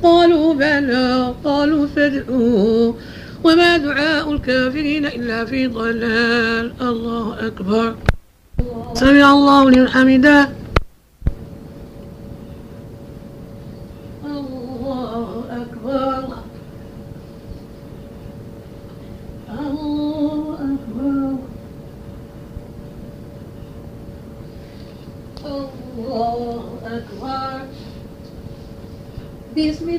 [0.04, 2.94] قالوا بلى قالوا فادعوا
[3.44, 6.74] وما دعاء الكافرين إلا في ضلال.
[6.82, 7.96] الله أكبر.
[8.94, 10.50] سمع الله لمن حمده
[14.26, 16.24] الله أكبر
[19.60, 21.36] الله أكبر
[25.46, 27.62] الله أكبر
[29.58, 29.91] بسم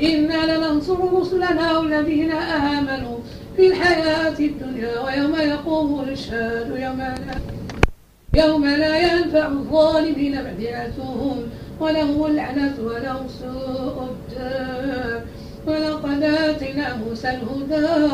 [0.00, 3.18] إنا لننصر رسلنا والذين آمنوا
[3.56, 7.34] في الحياة الدنيا ويوم يقوم الأشهاد يوم لا
[8.34, 11.42] يوم لا ينفع الظالمين معذرتهم
[11.80, 15.20] ولهم اللعنة ولهم سوء الدار.
[15.66, 18.12] ولقد آتينا موسى الهدى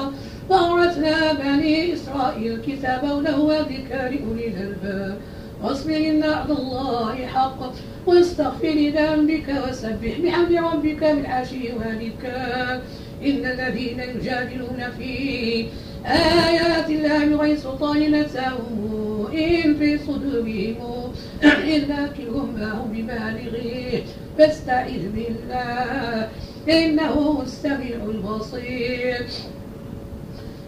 [0.49, 5.18] وأورثنا بني إسرائيل الكتاب وله ذكر أولي الألباب.
[5.63, 7.73] واصبر إن وعد الله حق
[8.07, 12.81] واستغفر لذنبك وسبح بحمد ربك بالعشي والإبكار
[13.23, 15.67] إن الذين يجادلون في
[16.07, 21.13] آيات الله بغير سلطان نتاهم إن في صدورهم
[21.45, 24.03] إلا كلهم ما هم ببالغيه.
[24.39, 26.29] فاستعذ بالله
[26.69, 29.27] إنه السميع البصير.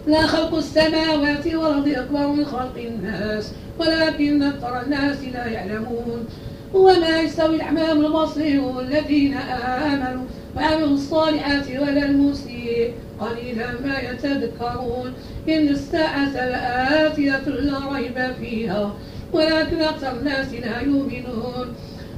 [0.07, 3.53] لا خلق السماوات والأرض أكبر من خلق الناس.
[3.81, 6.25] ولكن أكثر الناس لا يعلمون
[6.73, 9.33] وما يستوي الأعمى والبصير الذين
[9.83, 10.25] آمنوا
[10.55, 12.93] وعملوا الصالحات ولا المسيء.
[13.19, 15.13] قليلا ما يتذكرون
[15.49, 18.93] إن الساعة لآتية لا ريب فيها
[19.33, 21.67] ولكن أكثر الناس لا يؤمنون.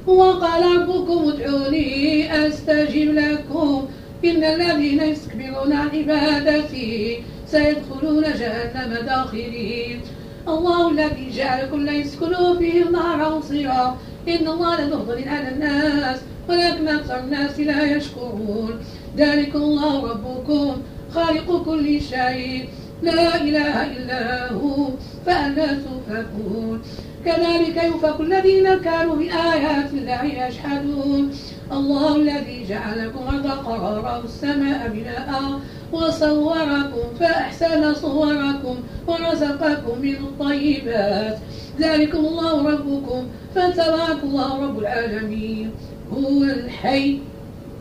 [0.06, 3.88] وقال ربكم ادعوني أستجب لكم
[4.24, 10.00] إن الذين يستكبرون عن عبادتي سيدخلون جهنم داخلين
[10.48, 13.94] الله الذي جعلكم ليسكنوا فيه النار صراط
[14.28, 18.70] إن الله لفضل على الناس ولكن أكثر الناس لا يشكرون.
[19.16, 20.76] ذلك الله ربكم
[21.14, 22.68] خالق كل شيء.
[23.02, 24.88] لا إله إلا هو
[25.26, 26.82] فأنا تؤفكون
[27.24, 31.32] كذلك يؤفك الذين كانوا بآيات الله يجحدون
[31.72, 35.60] الله الذي جعلكم أرض قرارا والسماء بناء
[35.94, 38.76] وصوركم فأحسن صوركم
[39.06, 41.38] ورزقكم من الطيبات.
[41.80, 43.20] ذلكم الله ربكم
[43.54, 45.70] فتبارك الله رب العالمين.
[46.12, 47.18] هو الحي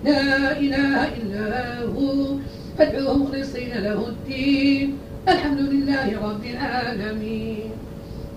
[0.06, 1.48] لا إله إلا
[1.86, 2.38] هو.
[2.78, 4.98] فادعوه مخلصين له الدين.
[5.28, 7.72] الحمد لله رب العالمين.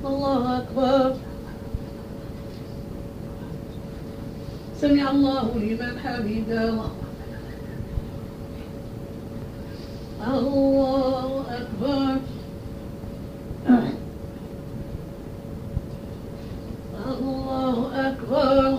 [0.05, 1.17] الله أكبر.
[4.81, 7.06] سمع الله لمن حمده.
[10.27, 12.17] الله أكبر.
[17.05, 18.79] الله أكبر.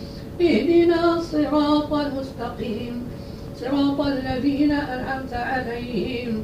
[0.41, 3.03] اهدنا الصراط المستقيم.
[3.61, 6.43] صراط الذين أنعمت عليهم.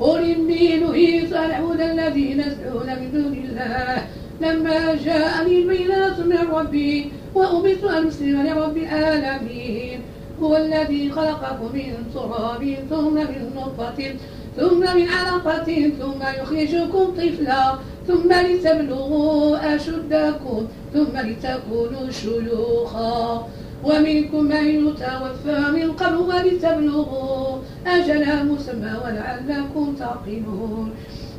[0.00, 4.06] قل إني نهيت أن أعبد الذين يدعون من دون الله.
[4.40, 10.00] لما جاءني البينات من ربي وأمرت أن أسلم لرب العالمين.
[10.42, 14.14] هو الذي خلقكم من تراب ثم من نطفة
[14.56, 17.74] ثم من علقة ثم يخرجكم طفلا
[18.08, 23.48] ثم لتبلغوا أشدكم ثم لتكونوا شيوخا.
[23.84, 30.90] ومنكم من يتوفى من قبل ولتبلغوا أجلا مسمى ولعلكم تعقلون.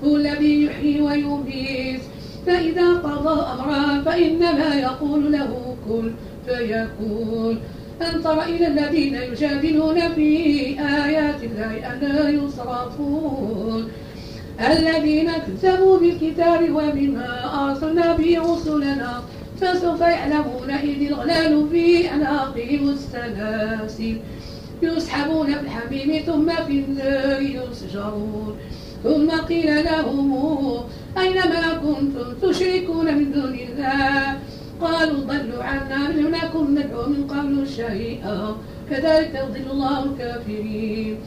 [0.03, 2.01] هو الذي يحيي ويميت
[2.45, 6.11] فإذا قضى أمرا فإنما يقول له كن
[6.45, 7.57] فيكون.
[8.24, 10.30] تر إلى الذين يجادلون في
[10.80, 13.91] آيات الله ألا يصرفون.
[14.72, 17.30] الذين كذبوا بالكتاب وبما
[17.64, 19.24] أرسلنا به رسلنا
[19.62, 24.18] فسوف يعلمون إذ الغلال في أناقهم السلاسل.
[24.82, 28.56] يسحبون في الحميم ثم في النار يسجرون.
[29.04, 30.30] ثم قيل لهم
[31.18, 34.39] أينما كنتم تشركون من دون الله؟
[34.84, 38.56] قالوا ضلوا عنا لم نكن ندعو من قبل شيئا.
[38.90, 41.18] كذلك يضل الله الكافرين.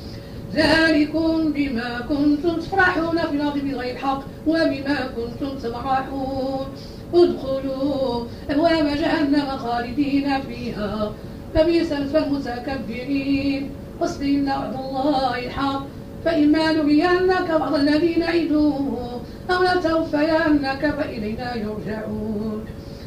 [0.55, 6.67] ذلكم بما كنتم تفرحون في الأرض بغير حق وبما كنتم تمرحون
[7.15, 11.13] ادخلوا أبواب جهنم خالدين فيها.
[11.55, 13.71] فبئس مثوى المتكبرين.
[14.01, 15.83] واصبر إن وعد الله الحق.
[16.25, 22.65] فإما نرينك بعض الذين نعدوه أو نتوفينك فإلينا يرجعون.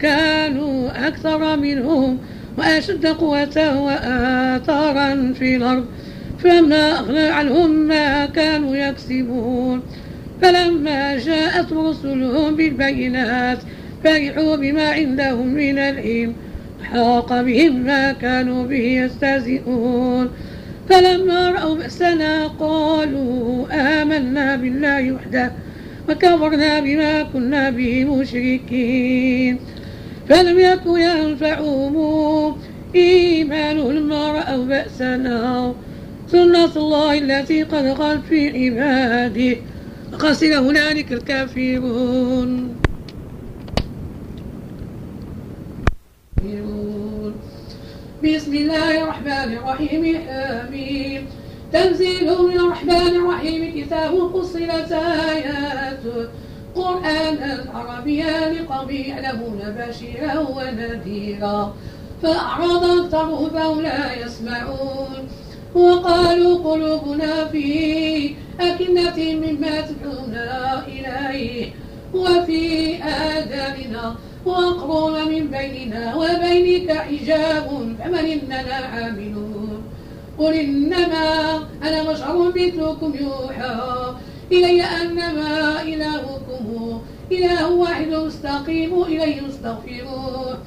[0.00, 2.18] كانوا أكثر منهم
[2.58, 5.86] وأشد قوة وآثارا في الأرض
[6.38, 9.82] فما أغنى عنهم ما كانوا يكسبون.
[10.42, 13.58] فلما جاءت رسلهم بالبينات
[14.04, 16.34] فرحوا بما عندهم من العلم
[16.82, 20.30] حاق بهم ما كانوا به يستهزئون.
[20.88, 25.52] فلما رأوا بأسنا قالوا آمنا بالله وحده
[26.08, 29.58] وكفرنا بما كنا به مشركين.
[30.28, 32.56] فلم يكن ينفعهم
[32.94, 35.74] إيمانهم لما رأوا بأسنا.
[36.32, 39.56] سنة الله التي قد خلت في عباده.
[40.12, 42.76] وخسر هنالك الكافرون.
[48.24, 50.18] بسم الله الرحمن الرحيم.
[50.28, 51.22] حميم
[51.72, 53.84] تنزيل من الرحمن الرحيم.
[53.84, 56.28] كتاب فصلت آياته.
[56.76, 61.74] قرآنا عربيا لقوم يعلمون بشيرا ونذيرا.
[62.22, 65.28] فأعرض أكثرهم فهم لا يسمعون.
[65.74, 67.66] وقالوا قلوبنا في
[68.60, 71.72] أكنة مما تدعونا إليه.
[72.14, 74.14] وفي آذاننا
[74.46, 77.96] وأقرون من بيننا وبينك حجاب.
[77.98, 79.82] فمن إننا عاملون؟
[80.38, 84.14] قل إنما أنا بشر مثلكم يوحى.
[84.52, 87.00] إلي أنما إلهكم.
[87.32, 90.58] إله واحد مستقيم إليه استغفروه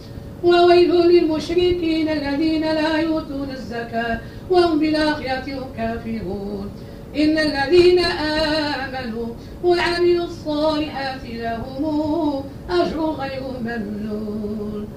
[0.43, 4.19] وويل للمشركين الذين لا يؤتون الزكاة
[4.49, 6.69] وهم بالآخرة هم كافرون.
[7.15, 9.27] إن الذين آمنوا
[9.63, 14.87] وعملوا الصالحات لهم أجر غير ممنون.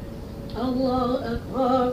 [0.63, 1.93] الله أكبر.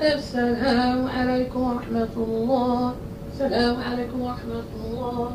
[0.00, 2.94] السلام عليكم ورحمة الله.
[3.32, 5.30] السلام عليكم ورحمة الله.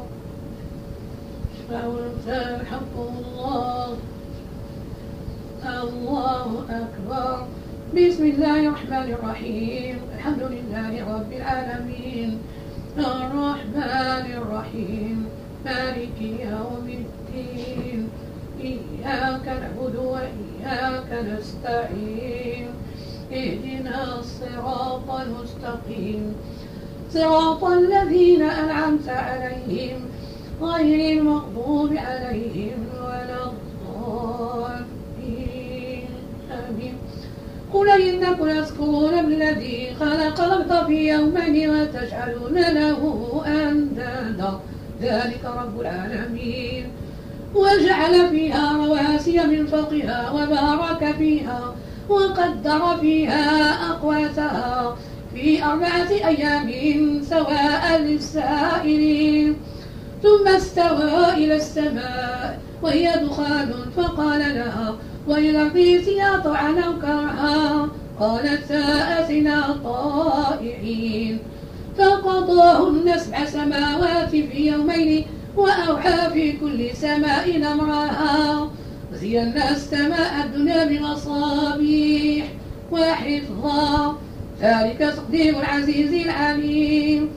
[1.57, 3.97] شفاء الإنسان حق الله.
[5.65, 7.45] الله أكبر.
[7.93, 9.95] بسم الله الرحمن الرحيم.
[10.17, 12.41] الحمد لله رب العالمين.
[12.97, 15.17] الرحمن الرحيم.
[15.65, 18.09] مالك يوم الدين.
[18.61, 22.74] إياك نعبد وإياك نستعين.
[23.35, 26.35] اهدنا الصراط المستقيم.
[27.13, 29.99] صراط الذين أنعمت عليهم
[30.61, 34.55] غير المغضوب عليهم ولا الضالين.
[36.51, 36.93] آمين.
[37.73, 43.01] قل إنكم تذكرون بالذي خلق الأرض في يومين وتجعلون له
[43.47, 44.59] أندادا.
[45.01, 46.85] ذلك رب العالمين.
[47.55, 51.75] وجعل فيها رواسي من فوقها وبارك فيها.
[52.09, 54.97] وقدر فيها أقواتها
[55.33, 56.67] في أربعة أيام
[57.29, 59.55] سواء للسائلين.
[60.23, 64.95] ثم استوى إلى السماء وهي دخان فقال لها
[65.27, 65.71] وإلى
[66.17, 67.87] يا طعنا كرها
[68.19, 71.39] قالت ساءتنا طائعين.
[71.97, 75.25] فقضاهن سبع سماوات في يومين
[75.57, 78.69] وأوحى في كل سماء أمرها.
[79.13, 82.45] وزينا السماء الدنيا بمصابيح
[82.91, 84.17] وحفظا.
[84.61, 87.29] ذلك تقدير العزيز العليم.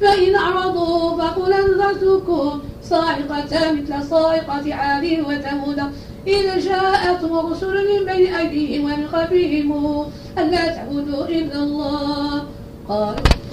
[0.00, 5.82] فإن أعرضوا فقل أنذرتكم صاعقة مثل صاعقة عاد وثمود.
[6.26, 10.06] إذا جاءتهم رسل من بين أيديهم ومن خلفهم
[10.38, 12.44] ألا تعبدوا إلا الله.
[12.88, 13.43] قالوا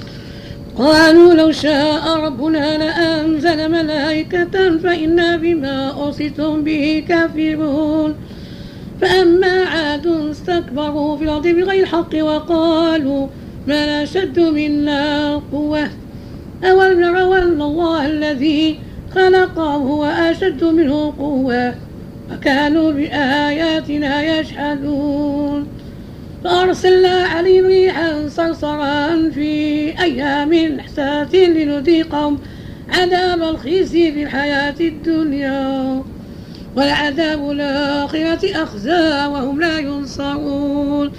[0.78, 8.15] قالوا لو شاء ربنا لأنزل ملائكة فإنا بما أرسلتم به كافرون.
[9.01, 13.28] فأما عاد استكبروا في الأرض بغير الحق وقالوا
[13.67, 15.89] ما نشد منا قوة.
[16.63, 18.80] أولم يروا أن الله الذي
[19.15, 21.76] خلقه أشد منه قوة.
[22.32, 25.67] وكانوا بآياتنا يجحدون.
[26.43, 29.53] فأرسلنا عليهم ريحا صرصرا في
[30.01, 32.39] أيام نحسات لنذيقهم.
[32.89, 36.03] عذاب الخزي في الحياة الدنيا
[36.75, 41.11] والعذاب الآخرة أخزى وهم لا ينصرون.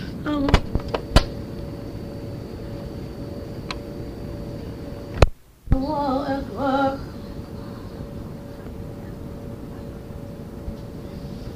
[5.72, 6.98] الله أكبر.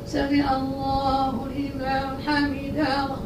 [0.06, 3.25] سمع الله لمن حمده.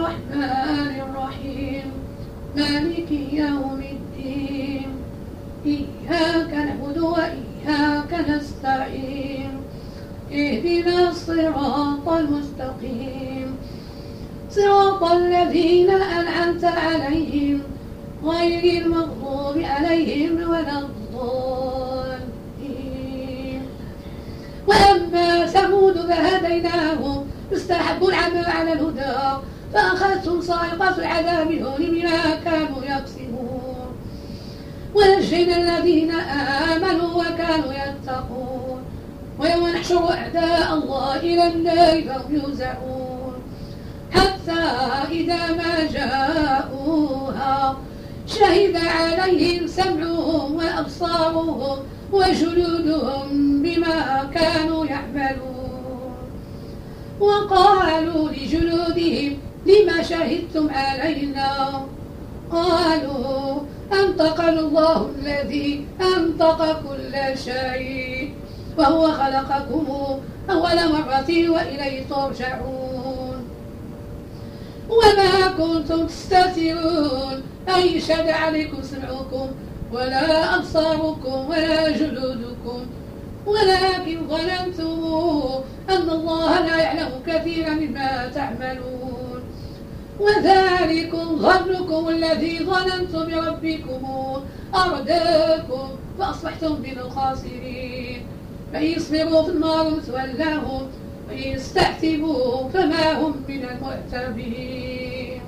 [0.00, 1.92] الرحمن الرحيم.
[2.56, 4.90] مالك يوم الدين.
[5.66, 9.52] إياك نعبد وإياك نستعين.
[10.32, 13.56] اهدنا الصراط المستقيم.
[14.50, 17.60] صراط الذين أنعمت عليهم.
[18.24, 21.22] غير المغضوب عليهم ولا الضالين.
[24.66, 27.26] وأما ثمود فهديناهم.
[27.50, 29.50] فاستحبوا العمى على الهدى.
[29.74, 33.96] فأخذتهم صاعقة العذاب الهون بما كانوا يكسبون.
[34.94, 36.10] ونجينا الذين
[36.74, 38.82] آمنوا وكانوا يتقون.
[39.38, 43.34] ويوم نحشر أعداء الله إلى النار فهم يوزعون.
[44.10, 44.60] حتى
[45.10, 47.76] إذا ما جاءوها
[48.26, 51.78] شهد عليهم سمعهم وأبصارهم
[52.12, 55.60] وجلودهم بما كانوا يعملون.
[57.20, 61.82] وقالوا لجلودهم لما شهدتم علينا؟
[62.50, 63.60] قالوا
[63.92, 65.86] أنطقنا الله الذي
[66.16, 68.34] أنطق كل شيء
[68.78, 69.86] وهو خلقكم
[70.50, 73.44] أول مرة وإليه ترجعون؟
[74.88, 79.46] وما كنتم تستترون أن يشهد عليكم سمعكم
[79.92, 82.86] ولا أبصاركم ولا جلودكم
[83.46, 88.99] ولكن ظننتم أن الله لا يعلم كثيرا مما تعملون.
[90.20, 94.02] وذلكم ظنكم الذي ظننتم بربكم.
[94.74, 98.22] أرداكم فأصبحتم من الخاسرين.
[98.72, 100.82] فإن يصبروا في النار تولهم
[101.28, 105.40] وإن يستعتبوا فما هم من المعتبين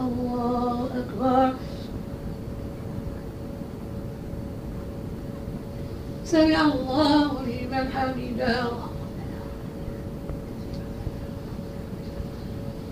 [0.00, 1.54] الله أكبر.
[6.24, 8.95] سمع الله لمن حمده.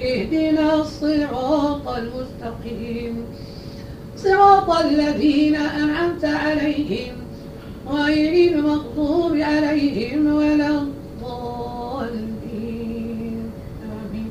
[0.00, 3.24] اهدنا الصراط المستقيم.
[4.16, 7.14] صراط الذين أنعمت عليهم
[7.88, 12.30] غير المغضوب عليهم ولا الضالين.
[13.82, 14.30] آمين.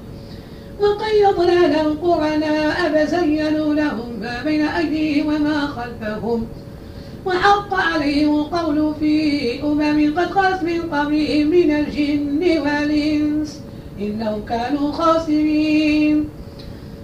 [0.79, 6.47] وقيضنا لهم قرناء فزينوا لهم ما بين أيديهم وما خلفهم
[7.25, 13.64] وحق عليهم القول في أمم قد خلت من قبلهم من الجن والإنس.
[13.99, 16.29] إنهم كانوا خاسرين.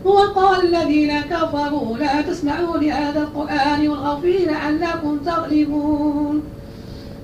[0.06, 6.44] وقال الذين كفروا لا تسمعوا لهذا القرآن والغوا فيه لعلكم تغلبون.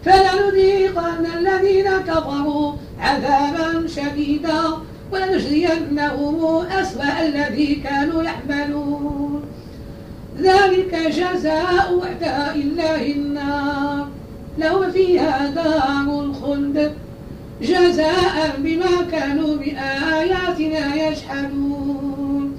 [0.06, 4.62] فلنذيقن الذين كفروا عذابا شديدا
[5.12, 9.42] ولنجزينهم أسوأ الذي كانوا يعملون.
[10.40, 14.08] ذلك جزاء أعداء الله النار.
[14.58, 16.94] لهم فيها دار الخلد.
[17.62, 22.58] جزاء بما كانوا بآياتنا يجحدون.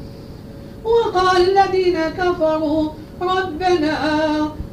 [0.85, 2.89] وقال الذين كفروا
[3.21, 3.93] ربنا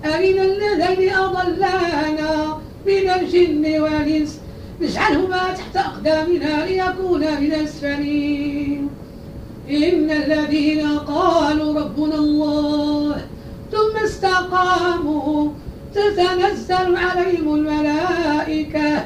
[0.05, 4.39] أرنا الذين أضلانا من الجن والإنس.
[4.81, 8.89] نجعلهما تحت أقدامنا ليكونا من الأسفلين
[9.69, 13.15] إن الذين قالوا ربنا الله
[13.71, 15.49] ثم استقاموا
[15.93, 19.05] تتنزل عليهم الملائكة.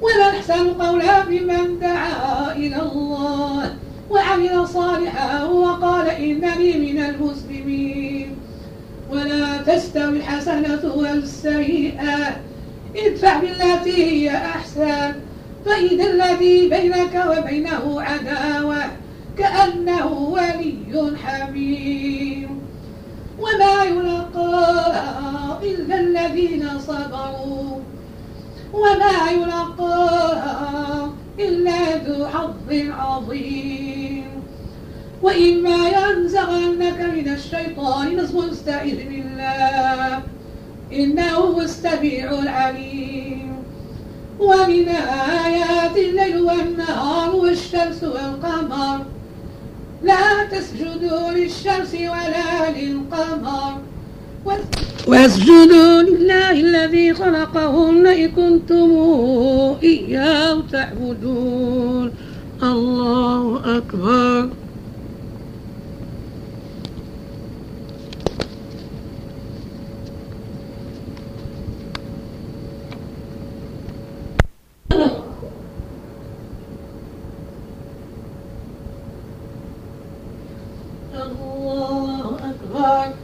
[0.00, 3.76] ولا أحسن قولا ممن دعا إلى الله
[4.10, 8.36] وعمل صالحا وقال إنني من المسلمين.
[9.10, 12.36] ولا تستوي الحسنة والسيئة
[12.96, 15.12] ادفع بالتي هي أحسن
[15.64, 18.82] فإذا الذي بينك وبينه عداوة
[19.38, 22.60] كأنه ولي حميم.
[23.38, 27.80] وما يلقاها إلا الذين صبروا.
[28.72, 34.26] وما يلقاها إلا ذو حظ عظيم.
[35.22, 40.22] وإما ينزغنك من الشيطان نزغ استعذ بالله.
[40.92, 43.56] إنه هو السميع العليم.
[44.40, 44.88] ومن
[45.44, 49.04] آيات الليل والنهار والشمس والقمر.
[50.02, 53.78] لا تسجدوا للشمس ولا للقمر.
[55.06, 58.90] واسجدوا لله الذي خلقهن إن كنتم
[59.82, 62.12] إياه تعبدون.
[62.62, 64.48] الله أكبر
[81.14, 83.14] الله أكبر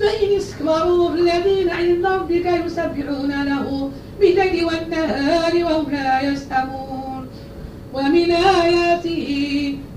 [0.00, 7.28] فإن استكبروا الذين عند ربك يسبحون له بالليل والنهار وهم لا يسأمون.
[7.94, 9.28] ومن آياته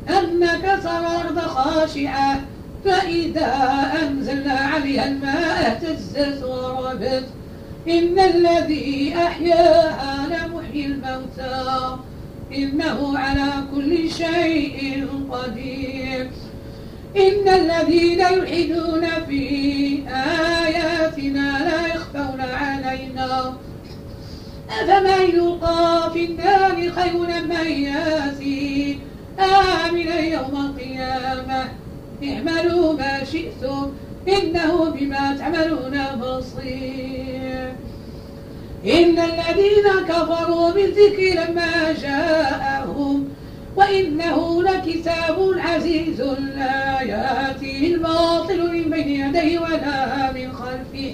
[0.09, 2.41] أنك ترى الأرض خاشعة
[2.85, 3.51] فإذا
[4.01, 7.25] أنزلنا عليها الماء اهتزت وربت
[7.87, 11.97] إن الذي أحياها لمحيي الموتى.
[12.55, 16.31] إنه على كل شيء قدير.
[17.17, 19.43] إن الذين يلحدون في
[20.09, 23.53] آياتنا لا يخفون علينا.
[24.69, 28.99] أفمن يلقى في النار خير من يأتي.
[29.39, 31.69] آمنا يوم القيامة.
[32.23, 33.91] اعملوا ما شئتم.
[34.27, 37.73] إنه بما تعملون بصير.
[38.85, 43.29] إن الذين كفروا بالذكر لما جاءهم
[43.75, 46.21] وإنه لكتاب عزيز
[46.55, 51.13] لا يأتيه الباطل من بين يديه ولا من خلفه.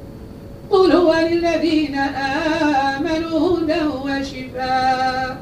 [0.71, 5.37] قل هو للذين آمنوا هدى وشفاء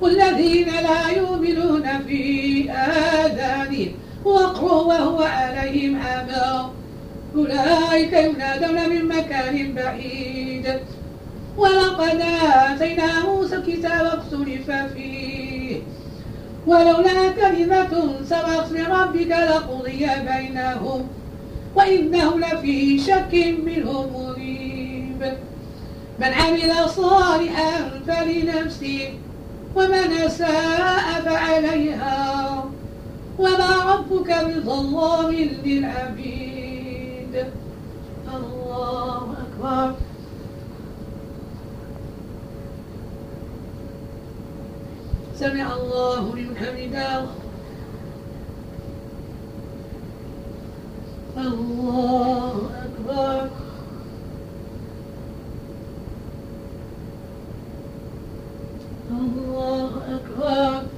[0.00, 3.92] والذين لا يؤمنون في آذانهم
[4.24, 6.70] وقر وهو عليهم عمى
[7.36, 10.78] أولئك ينادون من مكان بعيد.
[11.56, 12.20] ولقد
[12.54, 15.76] آتينا موسى الكتاب اختلف فيه.
[16.66, 21.08] ولولا كلمة سبقت من ربك لقضي بينهم.
[21.76, 23.32] وإنهم لفي شك
[23.64, 25.32] منه مريب.
[26.18, 29.14] من عمل صالحا فلنفسه
[29.76, 32.64] ومن أساء فعليها.
[33.38, 35.30] وما ربك بظلام
[35.64, 37.34] للعبيد.
[38.36, 39.94] الله أكبر.
[45.34, 47.45] سمع الله لمن حمده.
[51.36, 53.50] الله أكبر.
[59.10, 60.95] الله أكبر.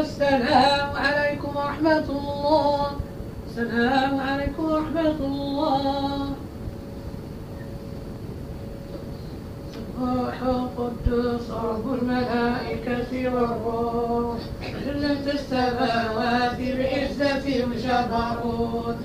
[0.00, 2.86] السلام عليكم ورحمة الله.
[3.48, 6.34] السلام عليكم ورحمة الله.
[9.74, 14.38] سبح القدوس رب الملائكة والروح.
[14.86, 18.96] جلت السماوات بعزة وجبروت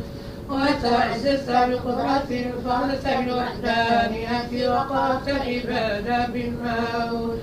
[0.49, 2.31] وتعززت بقدرة
[2.65, 7.39] فعلت بالوحدانية وقالت العبادة بالموت.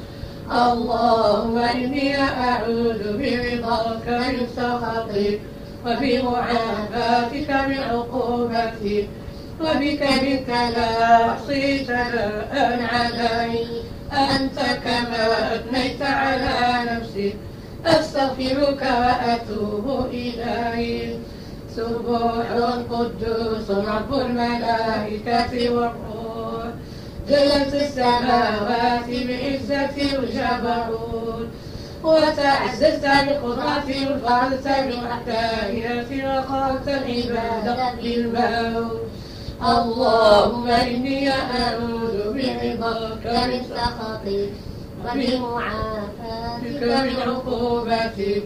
[0.50, 5.40] اللهم إني أعوذ برضاك من سخطك
[5.86, 9.08] وبمعافاتك من عقوبتك
[9.60, 13.68] وبك منك لا أحصي ثناء عليك
[14.12, 17.34] أنت كما أثنيت على نفسك.
[17.86, 21.18] أستغفرك وأتوب إليك.
[21.76, 26.66] سبوح القدوس رب الملائكة والروح.
[27.28, 29.45] جلت السماوات بعزة
[30.56, 31.48] الجبروت
[32.04, 39.00] وتعززت بقدرة وفعلت بالوحدانية وقالت العبادة بالموت.
[39.62, 42.16] اللهم إني أعوذ
[42.80, 44.50] برضاك من سخطك
[45.04, 48.42] وبمعافاتك من عقوبتك.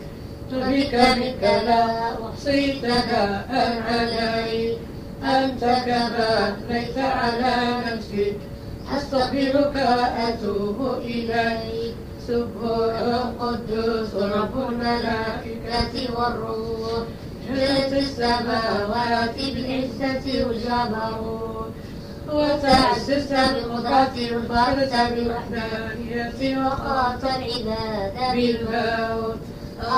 [0.53, 4.79] بك منك لا أحصي ثناء عليك.
[5.25, 7.55] أنت كما أثنيت على
[7.87, 8.37] نفسك.
[8.97, 11.95] أستغفرك وأتوب إليك.
[12.29, 17.05] سبح القدوس رب الملائكة والروح.
[17.49, 21.73] جلت السماوات بالعزة والجبروت.
[22.33, 29.41] وتعززت بالقدرة وفرت بالوحدانية وقرأت العباد بالموت.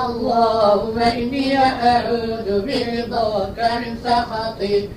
[0.05, 4.89] اللهم إني أعوذ برضاك من سخطك.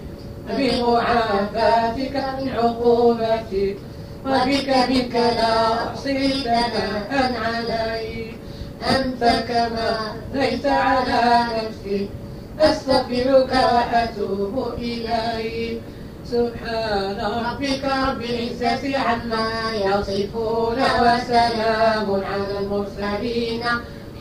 [0.47, 3.77] بمعافاتك من عقوبتك
[4.26, 8.35] وبك بك لا أحصي ثناء عليك
[8.95, 9.91] أنت كما
[10.34, 12.07] ليس على نفسك
[12.59, 15.81] أستغفرك وأتوب إليك.
[16.26, 19.47] سبحان ربك رب العزة عما
[19.85, 23.63] يصفون وسلام على المرسلين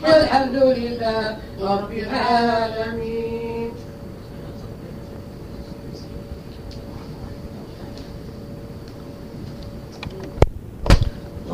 [0.03, 3.44] والحمد لله رب العالمين.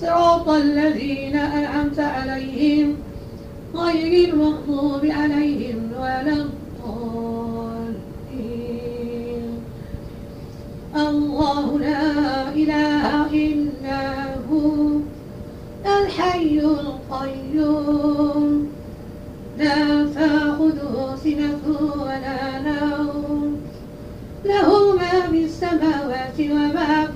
[0.00, 2.96] صراط الذين أنعمت عليهم
[3.74, 7.86] غير المغضوب عليهم ولا الضالين.
[10.96, 15.00] الله لا إله إلا هو
[15.86, 18.50] الحي القيوم.
[19.58, 21.64] لا تأخذه سنة
[21.96, 23.50] ولا نوم.
[24.44, 27.15] له ما في السماوات وما في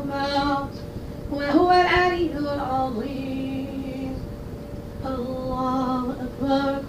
[1.31, 4.13] وهو العلي العظيم.
[5.05, 6.81] الله أكبر.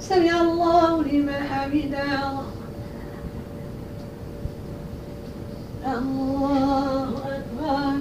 [0.00, 2.30] سمع الله لمن حمده.
[5.86, 7.94] الله أكبر.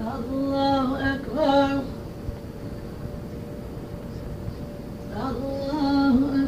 [0.00, 1.82] الله أكبر.
[5.30, 5.89] الله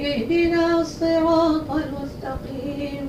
[0.00, 3.08] اهدنا الصراط المستقيم.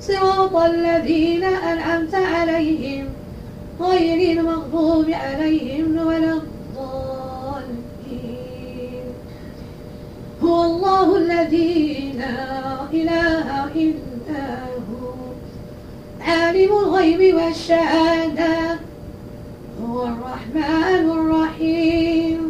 [0.00, 3.04] صراط الذين أنعمت عليهم
[3.80, 6.64] غير المغضوب عليهم ولا الضالين.
[10.42, 15.12] هو الله الذي لا إله إلا هو.
[16.20, 18.78] عالم الغيب والشهادة
[19.84, 22.49] هو الرحمن الرحيم.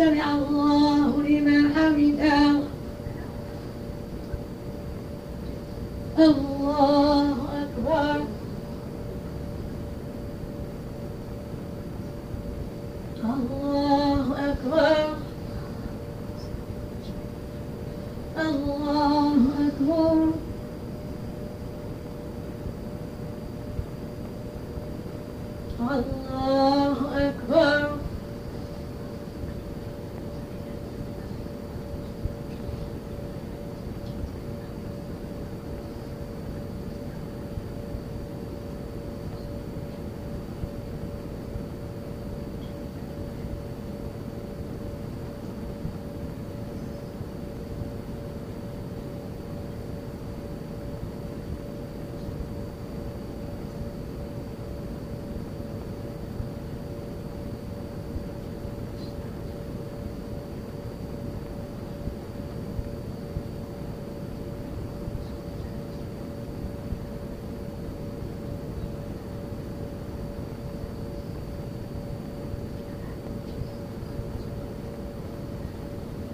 [0.00, 2.60] سمع الله لمن حمده
[6.18, 8.24] الله أكبر
[13.24, 15.14] الله أكبر
[18.38, 19.36] الله
[19.68, 20.32] أكبر
[25.80, 28.00] الله أكبر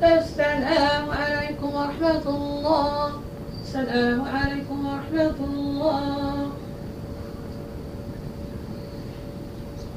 [0.02, 3.10] السلام عليكم ورحمة الله.
[3.64, 6.52] السلام عليكم ورحمة الله.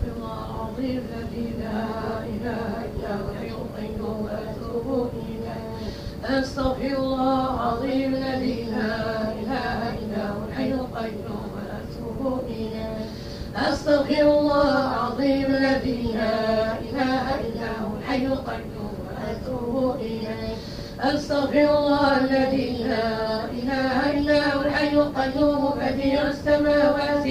[0.08, 1.84] الله العظيم الذي لا
[2.24, 6.40] إله إلا هو الحي القيوم وأتوب إليه.
[6.40, 8.96] أستغفر الله العظيم الذي لا
[9.36, 13.12] إله إلا هو الحي القيوم وأتوب إليه.
[13.56, 20.56] أستغفر الله العظيم الذي لا إله إلا هو الحي القيوم وأتوب إليه.
[21.04, 27.28] أستغفر الله الذي لا إله إلا هو الحي القيوم بديع السماوات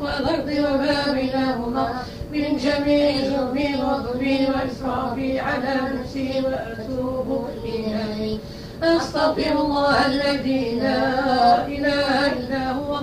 [0.00, 8.38] والأرض وما بينهما من جميع ذنبي وظلمي وإسرافي على نفسي وأتوب إليه.
[8.82, 13.00] أستغفر الله الذي لا إله إلا هو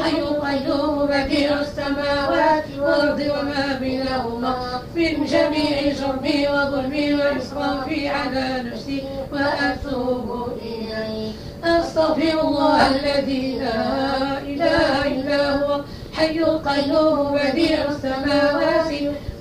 [0.00, 9.02] الحي القيوم بديع السماوات والأرض وما بينهما من جميع جرمي وظلمي وإسرافي على نفسي
[9.32, 11.32] وأتوب إليه.
[11.64, 15.80] أستغفر الله الذي لا إله إلا هو
[16.12, 18.92] حي القيوم بديع السماوات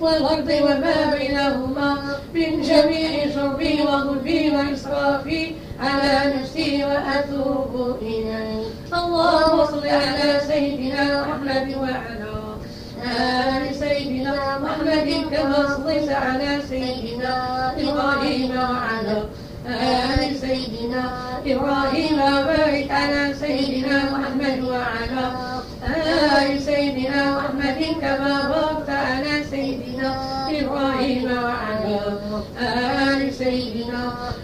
[0.02, 1.98] والأرض وما بينهما
[2.34, 12.30] من جميع جرمي وظلمي وإسرافي على نفسي وأتوب إليه اللهم صل على سيدنا محمد وعلى
[13.06, 17.34] آل سيدنا محمد كما صليت على سيدنا
[17.80, 19.23] إبراهيم وعلى
[19.68, 21.03] آل سيدنا
[21.45, 25.26] إبراهيم وبارك على سيدنا محمد وعلى
[26.41, 30.11] آل سيدنا محمد كما باركت على سيدنا
[30.60, 31.99] إبراهيم وعلى
[32.61, 34.14] آل سيدنا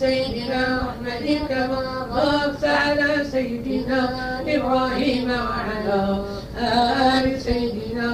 [0.00, 1.82] سيدنا محمد كما
[2.12, 4.00] باركت على سيدنا
[4.48, 6.24] إبراهيم وعلى
[6.58, 8.08] آل سيدنا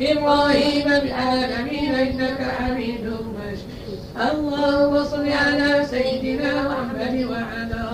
[0.00, 3.04] إبراهيم بالعالمين إنك حميد
[3.36, 3.98] مجيد.
[4.30, 7.84] اللهم صل على سيدنا محمد وعلى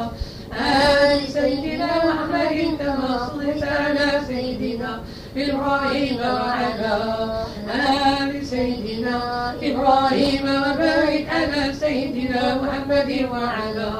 [0.52, 5.00] آل سيدنا محمد كما صليت على سيدنا
[5.36, 6.96] إبراهيم وعلى
[7.70, 9.18] آل سيدنا.
[9.62, 13.90] إبراهيم وبارك على سيدنا محمد وعلى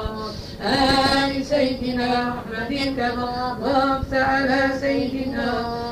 [0.61, 5.49] آل سيدنا محمد كما باركت على سيدنا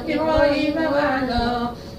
[0.10, 1.44] إبراهيم وعلى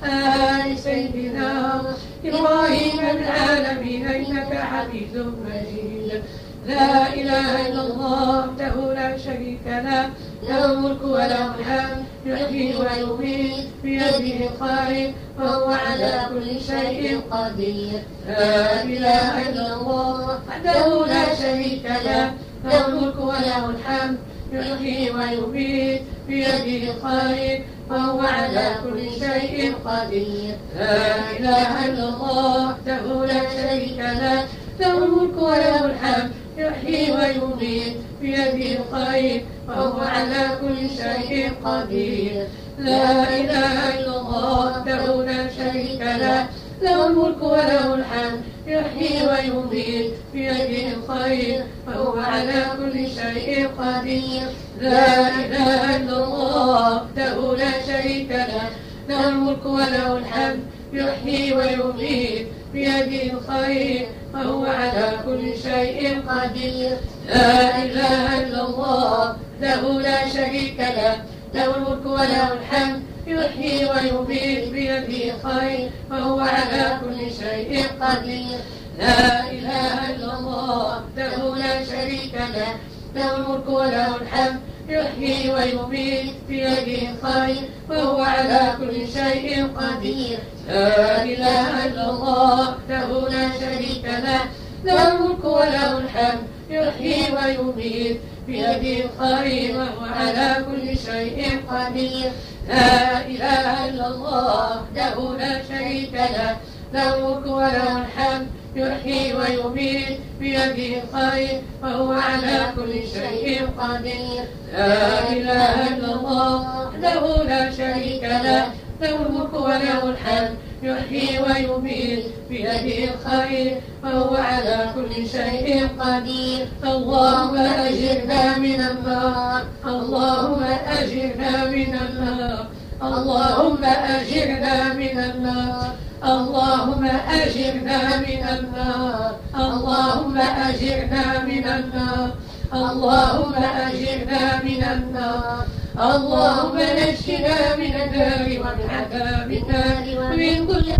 [0.04, 1.80] آل سيدنا.
[2.24, 6.22] إبراهيم العالمين إنك حميد مجيد.
[6.66, 10.10] لا إله إلا الله وحده لا شريك له
[10.48, 12.04] له الملك وله الحمد.
[12.26, 18.00] يحيي ويميت بيده الخير وهو على كل شيء قدير.
[18.28, 22.32] لا إله إلا الله وحده لا شريك له
[22.64, 24.18] له الملك وله الحمد.
[24.52, 30.54] يحيي ويميت بيده الخير وهو على كل شيء قدير.
[30.76, 34.44] لا إله إلا الله وحده لا شريك له
[34.80, 36.30] له الملك وله الحمد.
[36.60, 42.46] يحيي ويميت بيده الخير وهو على كل شيء قدير.
[42.78, 46.46] لا إله إلا الله وحده لا شريك له
[46.82, 48.40] له الملك وله الحمد.
[48.66, 54.46] يحيي ويميت بيده الخير وهو على كل شيء قدير.
[54.80, 58.68] لا إله إلا الله وحده لا شريك له
[59.08, 60.60] له الملك وله الحمد.
[60.92, 66.96] يحيي ويميت بيده الخير وهو على كل شيء قدير.
[67.28, 71.14] لا إله إلا الله له لا شريك له
[71.54, 78.58] له الملك وله الحمد يحيي ويميت بيده الخير وهو على كل شيء قدير.
[78.98, 82.72] لا إله إلا الله له لا شريك له
[83.14, 84.60] له الملك وله الحمد
[84.90, 90.38] يحيي ويميت بيده الخير وهو على كل شيء قدير
[90.68, 94.40] لا إله إلا الله له لا شريك له
[94.84, 102.30] له الملك وله الحمد يحيي ويميت بيده الخير وهو على كل شيء قدير
[102.68, 106.56] لا إله إلا الله له لا شريك له
[106.92, 108.46] له الملك وله الحمد.
[108.76, 114.44] يحيي ويميت بيده الخير وهو على كل شيء قدير.
[114.72, 118.66] لا إله إلا الله وحده لا شريك له.
[119.00, 126.68] له الملك وله الحمد يحيي ويميت بيده الخير وهو على كل شيء قدير.
[126.84, 130.62] اللهم أجرنا من النار اللهم
[130.98, 132.66] أجرنا من النار.
[133.02, 135.88] اللهم أجرنا من النار.
[136.24, 137.04] اللهم
[137.40, 139.30] أجرنا من النار.
[139.56, 142.28] اللهم أجرنا من النار.
[142.74, 143.54] اللهم
[143.86, 145.64] أجرنا من النار.
[145.96, 150.04] اللهم نجنا من النار ومن عذاب النار.
[150.20, 150.99] ومن كل